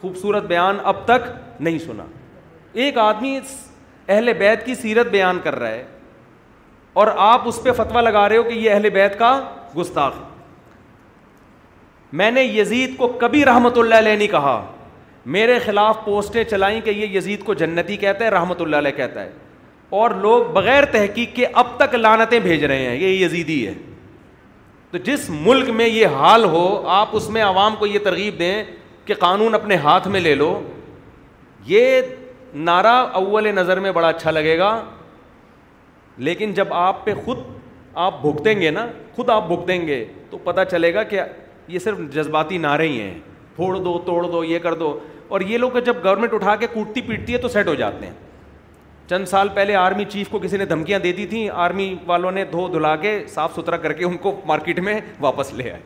[0.00, 1.30] خوبصورت بیان اب تک
[1.60, 2.04] نہیں سنا
[2.84, 3.38] ایک آدمی
[4.08, 5.84] اہل بیت کی سیرت بیان کر رہا ہے
[7.00, 9.32] اور آپ اس پہ فتویٰ لگا رہے ہو کہ یہ اہل بیت کا
[9.76, 10.14] گستاخ
[12.20, 14.60] میں نے یزید کو کبھی رحمت اللہ علیہ نہیں کہا
[15.34, 19.22] میرے خلاف پوسٹیں چلائیں کہ یہ یزید کو جنتی کہتا ہے رحمت اللہ علیہ کہتا
[19.24, 19.30] ہے
[19.98, 23.74] اور لوگ بغیر تحقیق کے اب تک لانتیں بھیج رہے ہیں یہ یزیدی ہے
[24.90, 28.62] تو جس ملک میں یہ حال ہو آپ اس میں عوام کو یہ ترغیب دیں
[29.04, 30.58] کہ قانون اپنے ہاتھ میں لے لو
[31.66, 32.00] یہ
[32.54, 32.86] نعرہ
[33.20, 34.78] اول نظر میں بڑا اچھا لگے گا
[36.16, 37.38] لیکن جب آپ پہ خود
[38.04, 41.20] آپ بھگتیں گے نا خود آپ بھگتیں گے تو پتہ چلے گا کہ
[41.68, 43.18] یہ صرف جذباتی نعرے ہی ہیں
[43.56, 44.98] پھوڑ دو توڑ دو یہ کر دو
[45.28, 48.12] اور یہ لوگ جب گورنمنٹ اٹھا کے کوٹتی پیٹتی ہے تو سیٹ ہو جاتے ہیں
[49.08, 52.44] چند سال پہلے آرمی چیف کو کسی نے دھمکیاں دے دی تھیں آرمی والوں نے
[52.52, 55.80] دھو دھلا کے صاف ستھرا کر کے ان کو مارکیٹ میں واپس لے آئے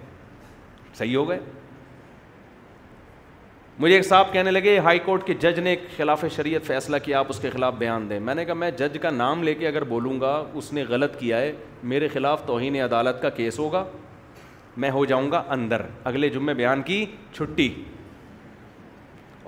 [0.98, 1.38] صحیح ہو گئے
[3.78, 7.26] مجھے ایک صاحب کہنے لگے ہائی کورٹ کے جج نے خلاف شریعت فیصلہ کیا آپ
[7.30, 9.84] اس کے خلاف بیان دیں میں نے کہا میں جج کا نام لے کے اگر
[9.88, 11.52] بولوں گا اس نے غلط کیا ہے
[11.92, 13.84] میرے خلاف توہین عدالت کا کیس ہوگا
[14.80, 17.04] میں ہو جاؤں گا اندر اگلے جمعے بیان کی
[17.34, 17.68] چھٹی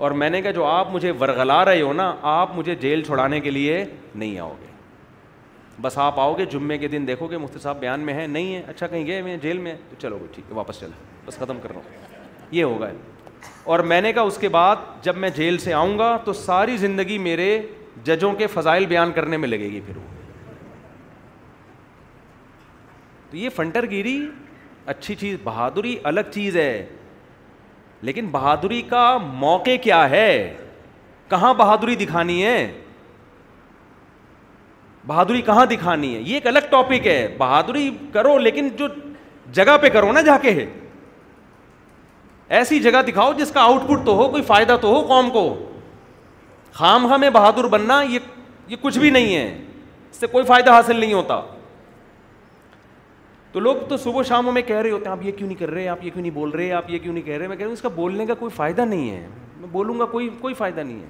[0.05, 3.39] اور میں نے کہا جو آپ مجھے ورگلا رہے ہو نا آپ مجھے جیل چھوڑانے
[3.47, 3.83] کے لیے
[4.15, 4.67] نہیں آؤ گے
[5.81, 8.55] بس آپ آؤ گے جمعے کے دن دیکھو گے مفتی صاحب بیان میں ہے نہیں
[8.55, 10.91] ہے اچھا کہیں گئے میں جیل میں تو چلو گے ٹھیک ہے واپس چل
[11.25, 12.91] بس ختم کر رہا ہوں یہ ہوگا
[13.73, 16.77] اور میں نے کہا اس کے بعد جب میں جیل سے آؤں گا تو ساری
[16.77, 17.47] زندگی میرے
[18.05, 20.07] ججوں کے فضائل بیان کرنے میں لگے گی پھر وہ
[23.31, 24.19] تو یہ فنٹر گیری
[24.91, 26.85] اچھی چیز بہادری الگ چیز ہے
[28.09, 30.55] لیکن بہادری کا موقع کیا ہے
[31.29, 32.71] کہاں بہادری دکھانی ہے
[35.07, 38.87] بہادری کہاں دکھانی ہے یہ ایک الگ ٹاپک ہے بہادری کرو لیکن جو
[39.53, 40.65] جگہ پہ کرو نا جا کے ہے
[42.57, 45.43] ایسی جگہ دکھاؤ جس کا آؤٹ پٹ تو ہو کوئی فائدہ تو ہو قوم کو
[46.73, 48.19] خام خام میں بہادر بننا یہ
[48.67, 49.47] یہ کچھ بھی نہیں ہے
[50.11, 51.39] اس سے کوئی فائدہ حاصل نہیں ہوتا
[53.53, 55.69] تو لوگ تو صبح شام میں کہہ رہے ہوتے ہیں آپ یہ کیوں نہیں کر
[55.71, 57.61] رہے آپ یہ کیوں نہیں بول رہے آپ یہ کیوں نہیں کہہ رہے میں کہہ
[57.63, 59.25] رہا ہوں اس کا بولنے کا کوئی فائدہ نہیں ہے
[59.59, 61.05] میں بولوں گا کوئی کوئی فائدہ نہیں ہے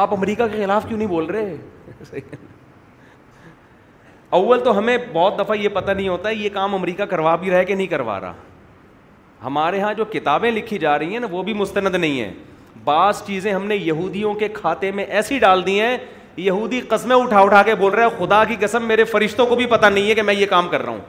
[0.00, 2.20] آپ امریکہ کے خلاف کیوں نہیں بول رہے
[4.38, 7.50] اول تو ہمیں بہت دفعہ یہ پتہ نہیں ہوتا ہے یہ کام امریکہ کروا بھی
[7.50, 8.32] رہا ہے کہ نہیں کروا رہا
[9.44, 12.32] ہمارے ہاں جو کتابیں لکھی جا رہی ہیں نا وہ بھی مستند نہیں ہیں
[12.84, 15.96] بعض چیزیں ہم نے یہودیوں کے کھاتے میں ایسی ڈال دی ہیں
[16.36, 19.66] یہودی قسمیں اٹھا اٹھا کے بول رہے ہیں خدا کی قسم میرے فرشتوں کو بھی
[19.70, 21.00] پتہ نہیں ہے کہ میں یہ کام کر رہا ہوں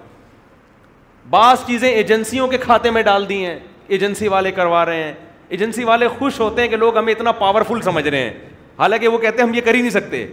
[1.32, 5.14] بعض چیزیں ایجنسیوں کے کھاتے میں ڈال دی ہیں ایجنسی والے کروا رہے ہیں
[5.50, 8.32] ایجنسی والے خوش ہوتے ہیں کہ لوگ ہمیں اتنا پاورفل سمجھ رہے ہیں
[8.80, 10.26] حالانکہ وہ کہتے ہیں ہم یہ کر ہی نہیں سکتے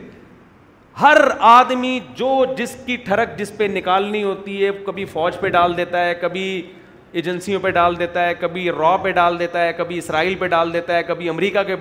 [1.00, 1.18] ہر
[1.48, 6.04] آدمی جو جس کی ٹھڑک جس پہ نکالنی ہوتی ہے کبھی فوج پہ ڈال دیتا
[6.06, 6.44] ہے کبھی
[7.12, 10.72] ایجنسیوں پہ ڈال دیتا ہے کبھی را پہ ڈال دیتا ہے کبھی اسرائیل پہ ڈال
[10.72, 11.76] دیتا ہے کبھی امریکہ کے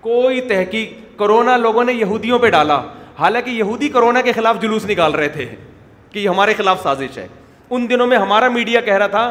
[0.00, 2.80] کوئی تحقیق کرونا لوگوں نے یہودیوں پہ ڈالا
[3.18, 5.46] حالانکہ یہودی کرونا کے خلاف جلوس نکال رہے تھے
[6.10, 7.26] کہ یہ ہمارے خلاف سازش ہے
[7.72, 9.30] ان دنوں میں ہمارا میڈیا کہہ رہا تھا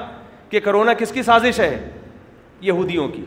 [0.50, 1.70] کہ کرونا کس کی سازش ہے
[2.62, 3.24] یہودیوں کی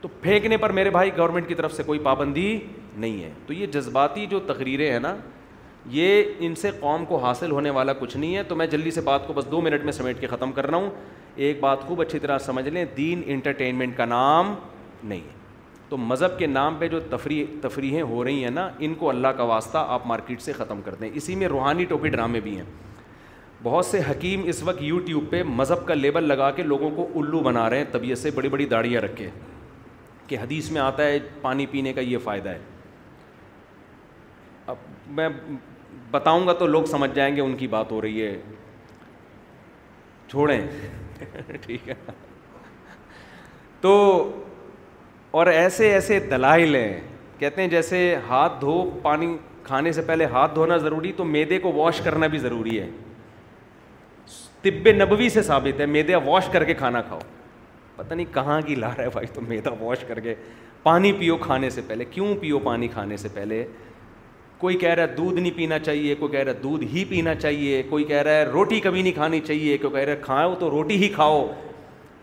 [0.00, 2.58] تو پھینکنے پر میرے بھائی گورنمنٹ کی طرف سے کوئی پابندی
[2.96, 5.14] نہیں ہے تو یہ جذباتی جو تقریریں ہیں نا
[5.90, 9.00] یہ ان سے قوم کو حاصل ہونے والا کچھ نہیں ہے تو میں جلدی سے
[9.04, 10.90] بات کو بس دو منٹ میں سمیٹ کے ختم کر رہا ہوں
[11.46, 14.54] ایک بات خوب اچھی طرح سمجھ لیں دین انٹرٹینمنٹ کا نام
[15.02, 15.36] نہیں ہے
[15.88, 19.28] تو مذہب کے نام پہ جو تفریح تفریحیں ہو رہی ہیں نا ان کو اللہ
[19.36, 22.64] کا واسطہ آپ مارکیٹ سے ختم کر دیں اسی میں روحانی ٹوپی ڈرامے بھی ہیں
[23.62, 27.40] بہت سے حکیم اس وقت یوٹیوب پہ مذہب کا لیبل لگا کے لوگوں کو الو
[27.42, 29.28] بنا رہے ہیں طبیعت سے بڑی بڑی داڑیاں رکھے
[30.26, 32.58] کہ حدیث میں آتا ہے پانی پینے کا یہ فائدہ ہے
[34.66, 34.76] اب
[35.18, 35.28] میں
[36.10, 38.38] بتاؤں گا تو لوگ سمجھ جائیں گے ان کی بات ہو رہی ہے
[40.30, 40.60] چھوڑیں
[41.62, 41.94] ٹھیک ہے
[43.80, 43.92] تو
[45.38, 47.00] اور ایسے ایسے دلائل ہیں
[47.38, 51.72] کہتے ہیں جیسے ہاتھ دھو پانی کھانے سے پہلے ہاتھ دھونا ضروری تو میدے کو
[51.72, 52.88] واش کرنا بھی ضروری ہے
[54.62, 57.18] طب نبوی سے ثابت ہے میدا واش کر کے کھانا کھاؤ
[57.96, 60.34] پتہ نہیں کہاں کی لا رہا ہے بھائی تو میدا واش کر کے
[60.82, 63.64] پانی پیو کھانے سے پہلے کیوں پیو پانی کھانے سے پہلے
[64.58, 67.34] کوئی کہہ رہا ہے دودھ نہیں پینا چاہیے کوئی کہہ رہا ہے دودھ ہی پینا
[67.34, 70.54] چاہیے کوئی کہہ رہا ہے روٹی کبھی نہیں کھانی چاہیے کوئی کہہ رہا ہے کھاؤ
[70.60, 71.44] تو روٹی ہی کھاؤ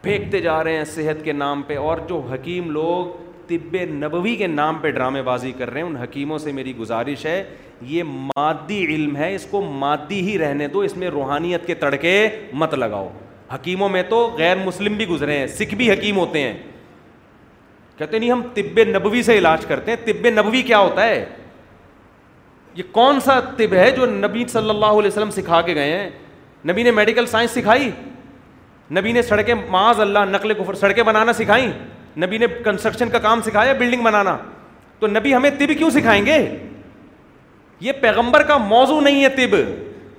[0.01, 3.17] پھینکتے جا رہے ہیں صحت کے نام پہ اور جو حکیم لوگ
[3.47, 7.25] طب نبوی کے نام پہ ڈرامے بازی کر رہے ہیں ان حکیموں سے میری گزارش
[7.25, 7.43] ہے
[7.81, 12.11] یہ مادی علم ہے اس کو مادی ہی رہنے دو اس میں روحانیت کے تڑکے
[12.53, 13.07] مت لگاؤ
[13.53, 16.53] حکیموں میں تو غیر مسلم بھی گزرے ہیں سکھ بھی حکیم ہوتے ہیں
[17.97, 21.25] کہتے نہیں ہم طب نبوی سے علاج کرتے ہیں طب نبوی کیا ہوتا ہے
[22.75, 26.09] یہ کون سا طب ہے جو نبی صلی اللہ علیہ وسلم سکھا کے گئے ہیں
[26.69, 27.89] نبی نے میڈیکل سائنس سکھائی
[28.97, 31.67] نبی نے سڑکیں معاذ اللہ نقل کفر سڑکیں بنانا سکھائیں
[32.25, 34.35] نبی نے کنسٹرکشن کا کام سکھایا بلڈنگ بنانا
[34.99, 36.37] تو نبی ہمیں طب کیوں سکھائیں گے
[37.79, 39.53] یہ پیغمبر کا موضوع نہیں ہے طب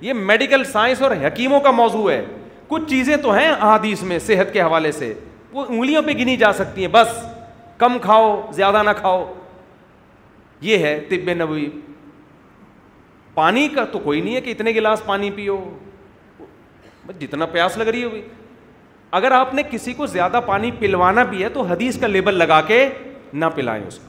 [0.03, 2.23] یہ میڈیکل سائنس اور حکیموں کا موضوع ہے
[2.67, 5.13] کچھ چیزیں تو ہیں احادیث میں صحت کے حوالے سے
[5.51, 7.17] وہ انگلیوں پہ گنی جا سکتی ہیں بس
[7.77, 9.25] کم کھاؤ زیادہ نہ کھاؤ
[10.61, 11.69] یہ ہے طب نبوی
[13.33, 15.59] پانی کا تو کوئی نہیں ہے کہ اتنے گلاس پانی پیو
[17.19, 18.21] جتنا پیاس لگ رہی ہوگی
[19.17, 22.59] اگر آپ نے کسی کو زیادہ پانی پلوانا بھی ہے تو حدیث کا لیبل لگا
[22.67, 22.87] کے
[23.33, 24.05] نہ پلائیں اس کو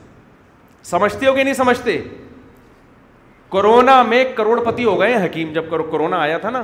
[0.89, 2.01] سمجھتے ہو کہ نہیں سمجھتے
[3.51, 6.63] کرونا میں کروڑ پتی ہو گئے ہیں حکیم جب کرونا آیا تھا نا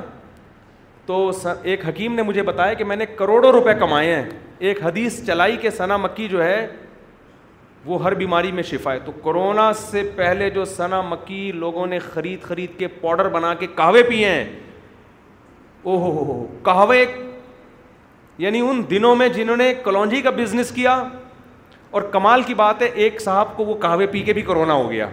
[1.06, 1.30] تو
[1.62, 4.30] ایک حکیم نے مجھے بتایا کہ میں نے کروڑوں روپے کمائے ہیں
[4.68, 6.66] ایک حدیث چلائی کہ ثنا مکی جو ہے
[7.86, 12.00] وہ ہر بیماری میں شفا ہے تو کرونا سے پہلے جو ثنا مکی لوگوں نے
[12.14, 14.46] خرید خرید کے پاؤڈر بنا کے کہوے پیے ہیں
[15.84, 17.04] او ہو ہو کہوے
[18.44, 21.02] یعنی ان دنوں میں جنہوں نے کلونجی کا بزنس کیا
[21.96, 24.90] اور کمال کی بات ہے ایک صاحب کو وہ کہوے پی کے بھی کرونا ہو
[24.92, 25.08] گیا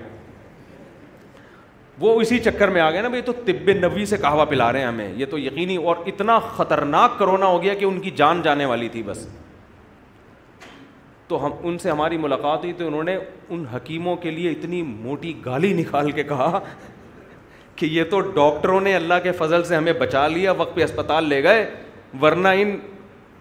[2.02, 4.78] وہ اسی چکر میں آ گئے نا بھائی تو طب نبی سے کہوا پلا رہے
[4.80, 8.40] ہیں ہمیں یہ تو یقینی اور اتنا خطرناک کرونا ہو گیا کہ ان کی جان
[8.46, 9.18] جانے والی تھی بس
[11.28, 13.16] تو ہم ان سے ہماری ملاقات ہوئی تو انہوں نے
[13.54, 16.58] ان حکیموں کے لیے اتنی موٹی گالی نکال کے کہا
[17.76, 21.28] کہ یہ تو ڈاکٹروں نے اللہ کے فضل سے ہمیں بچا لیا وقت پہ اسپتال
[21.34, 21.64] لے گئے
[22.22, 22.76] ورنہ ان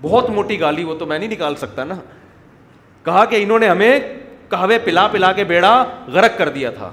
[0.01, 1.95] بہت موٹی گالی وہ تو میں نہیں نکال سکتا نا
[3.05, 3.99] کہا کہ انہوں نے ہمیں
[4.49, 5.76] کہوے پلا پلا کے بیڑا
[6.14, 6.91] غرق کر دیا تھا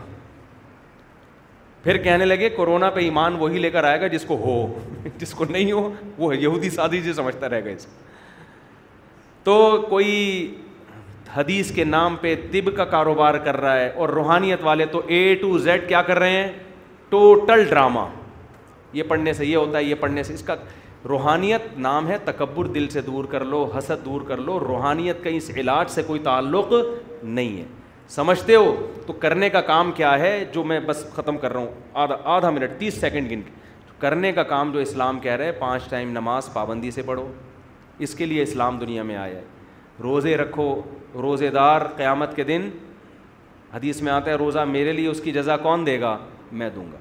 [1.83, 5.33] پھر کہنے لگے کورونا پہ ایمان وہی لے کر آئے گا جس کو ہو جس
[5.35, 7.87] کو نہیں ہو وہ یہودی سادی سے جی سمجھتا رہے گا اس
[9.45, 9.55] تو
[9.91, 10.12] کوئی
[11.37, 15.35] حدیث کے نام پہ طب کا کاروبار کر رہا ہے اور روحانیت والے تو اے
[15.41, 16.49] ٹو زیڈ کیا کر رہے ہیں
[17.11, 18.05] ٹوٹل ڈرامہ
[18.93, 20.55] یہ پڑھنے سے یہ ہوتا ہے یہ پڑھنے سے اس کا
[21.09, 25.31] روحانیت نام ہے تکبر دل سے دور کر لو حسد دور کر لو روحانیت کا
[25.31, 26.72] اس علاج سے کوئی تعلق
[27.22, 27.64] نہیں ہے
[28.11, 28.74] سمجھتے ہو
[29.06, 31.72] تو کرنے کا کام کیا ہے جو میں بس ختم کر رہا ہوں
[32.04, 33.40] آدھا آدھا منٹ تیس سیکنڈ گن
[34.00, 37.26] کرنے کا کام جو اسلام کہہ رہے پانچ ٹائم نماز پابندی سے پڑھو
[38.06, 39.42] اس کے لیے اسلام دنیا میں آیا ہے
[40.02, 40.74] روزے رکھو
[41.22, 42.68] روزے دار قیامت کے دن
[43.74, 46.16] حدیث میں آتا ہے روزہ میرے لیے اس کی جزا کون دے گا
[46.52, 46.98] میں دوں گا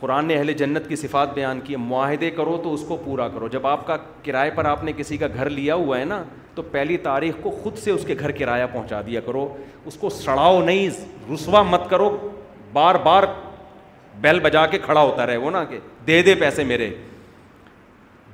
[0.00, 3.48] قرآن نے اہل جنت کی صفات بیان کی معاہدے کرو تو اس کو پورا کرو
[3.52, 6.22] جب آپ کا کرائے پر آپ نے کسی کا گھر لیا ہوا ہے نا
[6.54, 9.46] تو پہلی تاریخ کو خود سے اس کے گھر کرایہ پہنچا دیا کرو
[9.86, 10.88] اس کو سڑاؤ نہیں
[11.32, 12.16] رسوا مت کرو
[12.72, 13.22] بار بار
[14.20, 16.90] بیل بجا کے کھڑا ہوتا رہے وہ نا کہ دے دے پیسے میرے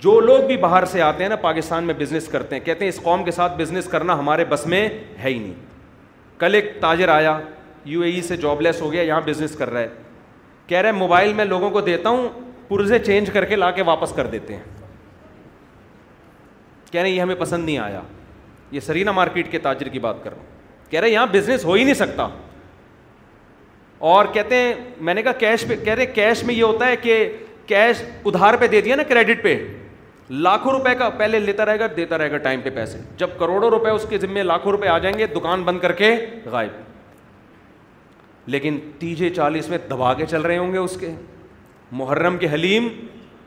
[0.02, 2.88] جو لوگ بھی باہر سے آتے ہیں نا پاکستان میں بزنس کرتے ہیں کہتے ہیں
[2.92, 4.88] اس قوم کے ساتھ بزنس کرنا ہمارے بس میں
[5.22, 5.54] ہے ہی نہیں
[6.38, 7.38] کل ایک تاجر آیا
[7.84, 9.88] یو اے ای سے جاب لیس ہو گیا یہاں بزنس کر رہا ہے
[10.66, 12.28] کہہ رہے موبائل میں لوگوں کو دیتا ہوں
[12.68, 14.62] پرزے چینج کر کے لا کے واپس کر دیتے ہیں
[16.90, 18.00] کہہ رہے ہیں یہ ہمیں پسند نہیں آیا
[18.70, 21.72] یہ سرینا مارکیٹ کے تاجر کی بات کر رہا ہوں کہہ رہے یہاں بزنس ہو
[21.72, 22.28] ہی نہیں سکتا
[24.14, 26.96] اور کہتے ہیں میں نے کہا کیش پہ کہہ رہے کیش میں یہ ہوتا ہے
[27.02, 27.26] کہ
[27.66, 29.56] کیش ادھار پہ دے دیا نا کریڈٹ پہ
[30.30, 33.70] لاکھوں روپے کا پہلے لیتا رہے گا دیتا رہے گا ٹائم پہ پیسے جب کروڑوں
[33.70, 36.14] روپے اس کے ذمے لاکھوں روپے آ جائیں گے دکان بند کر کے
[36.50, 36.70] غائب
[38.52, 41.10] لیکن تیجے چالیس میں دبا کے چل رہے ہوں گے اس کے
[41.98, 42.88] محرم کے حلیم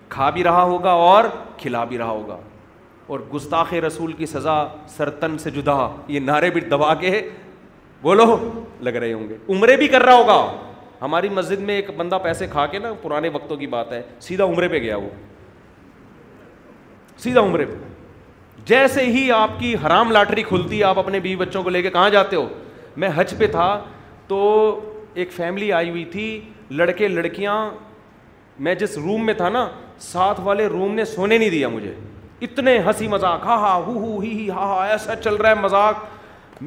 [0.10, 1.24] کھا بھی رہا ہوگا اور
[1.58, 2.38] کھلا بھی رہا ہوگا
[3.08, 4.56] اور گستاخ رسول کی سزا
[4.96, 5.76] سرتن سے جدا
[6.08, 7.20] یہ نعرے بھی دبا کے
[8.02, 8.36] بولو
[8.84, 10.46] لگ رہے ہوں گے عمرے بھی کر رہا ہوگا
[11.02, 14.44] ہماری مسجد میں ایک بندہ پیسے کھا کے نا پرانے وقتوں کی بات ہے سیدھا
[14.44, 15.10] عمرے پہ گیا وہ
[17.24, 17.76] سیدھا عمرے پہ
[18.66, 21.90] جیسے ہی آپ کی حرام لاٹری کھلتی ہے آپ اپنے بیوی بچوں کو لے کے
[21.90, 22.48] کہاں جاتے ہو
[23.02, 23.68] میں حج پہ تھا
[24.28, 24.40] تو
[25.14, 26.40] ایک فیملی آئی ہوئی تھی
[26.72, 27.56] لڑکے لڑکیاں
[28.66, 29.68] میں جس روم میں تھا نا
[30.02, 31.94] ساتھ والے روم نے سونے نہیں دیا مجھے
[32.48, 36.06] اتنے ہنسی مذاق ہاں ہا ہو ہی ہی ہا ہا ایسا چل رہا ہے مذاق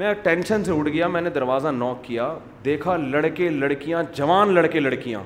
[0.01, 2.33] میں ٹینشن سے اٹھ گیا میں نے دروازہ نوک کیا
[2.65, 5.23] دیکھا لڑکے لڑکیاں جوان لڑکے لڑکیاں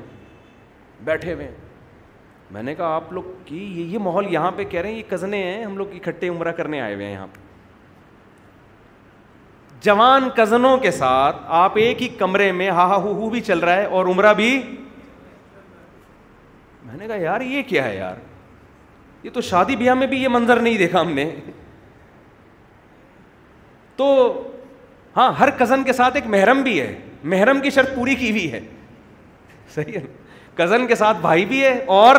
[1.05, 1.53] بیٹھے ہوئے ہیں
[2.51, 5.43] میں نے کہا آپ لوگ کی یہ ماحول یہاں پہ کہہ رہے ہیں یہ کزنیں
[5.43, 7.41] ہیں ہم لوگ اکٹھے عمرہ کرنے آئے ہوئے ہیں یہاں پہ
[9.85, 13.75] جوان کزنوں کے ساتھ آپ ایک ہی کمرے میں ہا ہا ہو بھی چل رہا
[13.77, 14.49] ہے اور عمرہ بھی
[16.85, 18.15] میں نے کہا یار یہ کیا ہے یار
[19.25, 21.25] یہ تو شادی بیاہ میں بھی یہ منظر نہیں دیکھا ہم نے
[23.97, 24.07] تو
[25.17, 26.95] ہاں ہر کزن کے ساتھ ایک محرم بھی ہے
[27.35, 28.61] محرم کی شرط پوری کی ہوئی ہے
[29.75, 30.03] صحیح ہے
[30.63, 32.17] کزن کے ساتھ بھائی بھی ہے اور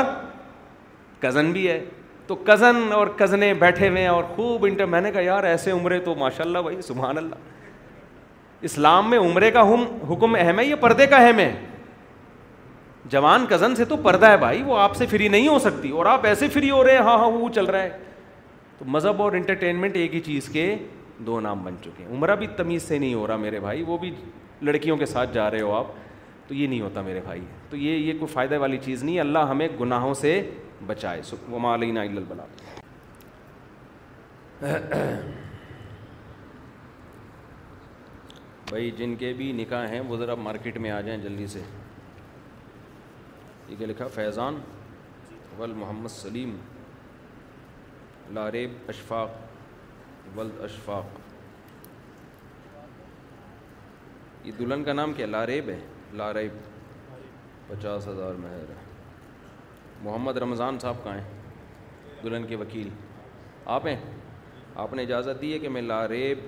[1.26, 1.84] کزن بھی ہے
[2.28, 5.72] تو کزن اور کزنیں بیٹھے ہوئے ہیں اور خوب انٹر میں نے کہا یار ایسے
[5.72, 7.54] عمرے تو ماشاء اللہ بھائی سبحان اللہ
[8.68, 9.62] اسلام میں عمرے کا
[10.12, 11.52] حکم اہم ہے یا پردے کا اہم ہے
[13.12, 16.06] جوان کزن سے تو پردہ ہے بھائی وہ آپ سے فری نہیں ہو سکتی اور
[16.06, 17.90] آپ ایسے فری ہو رہے ہیں ہاں ہاں وہ چل رہا ہے
[18.78, 20.74] تو مذہب اور انٹرٹینمنٹ ایک ہی چیز کے
[21.26, 23.98] دو نام بن چکے ہیں عمرہ بھی تمیز سے نہیں ہو رہا میرے بھائی وہ
[23.98, 24.14] بھی
[24.62, 25.92] لڑکیوں کے ساتھ جا رہے ہو آپ
[26.48, 29.48] تو یہ نہیں ہوتا میرے بھائی تو یہ یہ کوئی فائدہ والی چیز نہیں اللہ
[29.50, 30.42] ہمیں گناہوں سے
[30.88, 31.22] بچائے
[31.62, 32.46] و البلا
[38.76, 41.60] بھائی جن کے بھی نکاح ہیں وہ ذرا مارکیٹ میں آ جائیں جلدی سے
[43.68, 44.60] یہ کیا لکھا فیضان
[45.60, 46.56] ول محمد سلیم
[48.36, 49.30] لاریب اشفاق
[50.38, 51.20] ولد اشفاق
[54.48, 55.80] یہ دلہن کا نام کیا لاریب ہے
[56.24, 56.58] لاریب
[57.68, 58.76] پچاس ہزار مہر ہے
[60.02, 62.90] محمد رمضان صاحب کہاں دلہن کے وکیل
[63.78, 63.98] آپ ہیں
[64.86, 66.48] آپ نے اجازت دی ہے کہ میں لاریب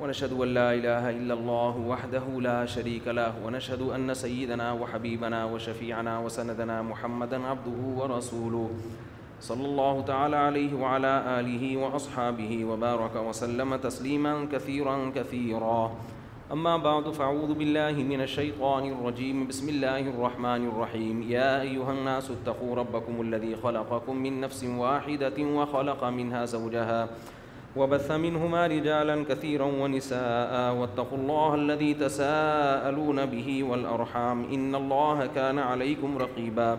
[0.00, 6.18] ونشهد أن لا إله إلا الله وحده لا شريك له ونشهد أن سيدنا وحبيبنا وشفيعنا
[6.18, 8.68] وسندنا محمدا عبده ورسوله
[9.40, 15.80] صلى الله تعالى عليه وعلى آله وأصحابه وبارك وسلم تسليما كثيرا كثيرا
[16.52, 22.76] أما بعد فأعوذ بالله من الشيطان الرجيم بسم الله الرحمن الرحيم يا أيها الناس اتقوا
[22.84, 27.34] ربكم الذي خلقكم من نفس واحدة وخلق منها زوجها وخلق منها زوجها
[27.76, 36.18] وبث منهما رجالا كثيرا ونساء واتقوا الله الذي تساءلون به والأرحام إن الله كان عليكم
[36.18, 36.78] رقيبا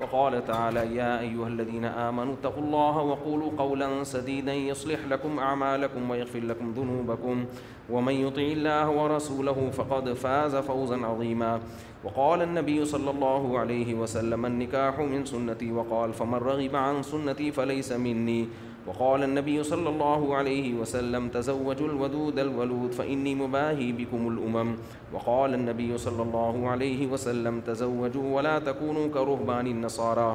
[0.00, 6.38] وقال تعالى يا أيها الذين آمنوا اتقوا الله وقولوا قولا سديدا يصلح لكم أعمالكم ويغفر
[6.40, 7.44] لكم ذنوبكم
[7.90, 11.60] ومن يطع الله ورسوله فقد فاز فوزا عظيما
[12.04, 17.92] وقال النبي صلى الله عليه وسلم النكاح من سنتي وقال فمن رغب عن سنتي فليس
[17.92, 18.48] مني
[18.86, 24.74] وقال النبي صلى الله عليه وسلم تزوج الودود الولود فإني مباهي بكم الأمم
[25.12, 30.28] وقال النبي صلى الله عليه وسلم تزوجوا ولا تكونوا كرهبان النصارى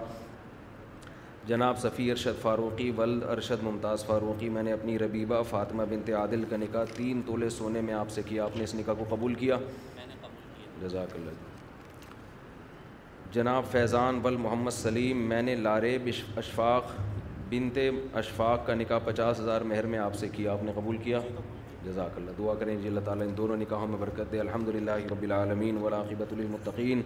[1.51, 6.43] جناب صفی ارشد فاروقی ول ارشد ممتاز فاروقی میں نے اپنی ربیبہ فاطمہ بنت عادل
[6.49, 9.33] کا نکاح تین تولے سونے میں آپ سے کیا آپ نے اس نکاح کو قبول
[9.43, 9.57] کیا
[10.81, 11.47] جزاک اللہ
[13.33, 15.97] جناب فیضان ول محمد سلیم میں نے لارے
[16.43, 16.95] اشفاق
[17.51, 17.77] بنت
[18.19, 21.19] اشفاق کا نکاح پچاس ہزار مہر میں آپ سے کیا آپ نے قبول کیا
[21.85, 24.97] جزاک اللہ دعا کریں جی اللہ تعالیٰ ان دونوں نکاحوں میں برکت دے الحمد للہ
[25.11, 27.01] رب العالمین ولاقبۃ المطقین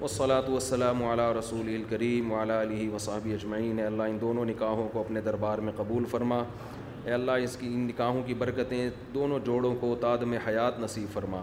[0.00, 0.06] و
[0.48, 5.58] والسلام علی رسول الکریم مولا علیہ وصحبی اجمعین اللہ ان دونوں نکاحوں کو اپنے دربار
[5.68, 6.42] میں قبول فرما
[7.04, 8.78] اے اللہ اس کی ان نکاحوں کی برکتیں
[9.14, 11.42] دونوں جوڑوں کو تاد میں حیات نصیب فرما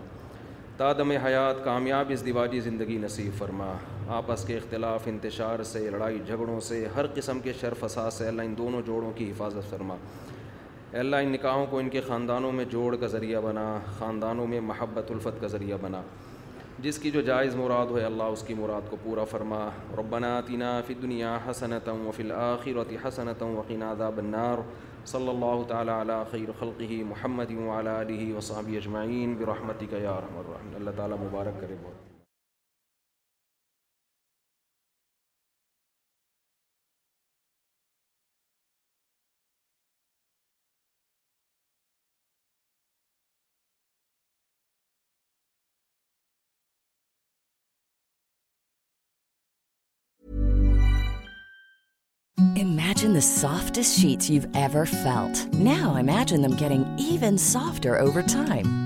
[0.80, 3.66] تادم حیات کامیاب اس دیواجی زندگی نصیب فرما
[4.18, 7.54] آپس کے اختلاف انتشار سے لڑائی جھگڑوں سے ہر قسم کے
[7.86, 9.96] اساس سے اللہ ان دونوں جوڑوں کی حفاظت فرما
[11.00, 13.66] اللہ ان نکاحوں کو ان کے خاندانوں میں جوڑ کا ذریعہ بنا
[13.98, 16.02] خاندانوں میں محبت الفت کا ذریعہ بنا
[16.88, 19.60] جس کی جو جائز مراد ہوئے اللہ اس کی مراد کو پورا فرما
[19.98, 23.56] ربنا بنا تینا فی دنیا حسنتا و فی حسنتا حسنتوں
[23.92, 24.64] عذاب النار
[25.12, 31.00] صلی اللہ تعالیٰ علیہ خیر خلقہ محمد وعلی علیہ وصابی اجمعین یا رحم کارحمر اللہ
[31.02, 32.09] تعالیٰ مبارک کرے بہت
[52.92, 53.82] felt
[55.64, 56.54] now imagine them
[57.64, 58.70] over time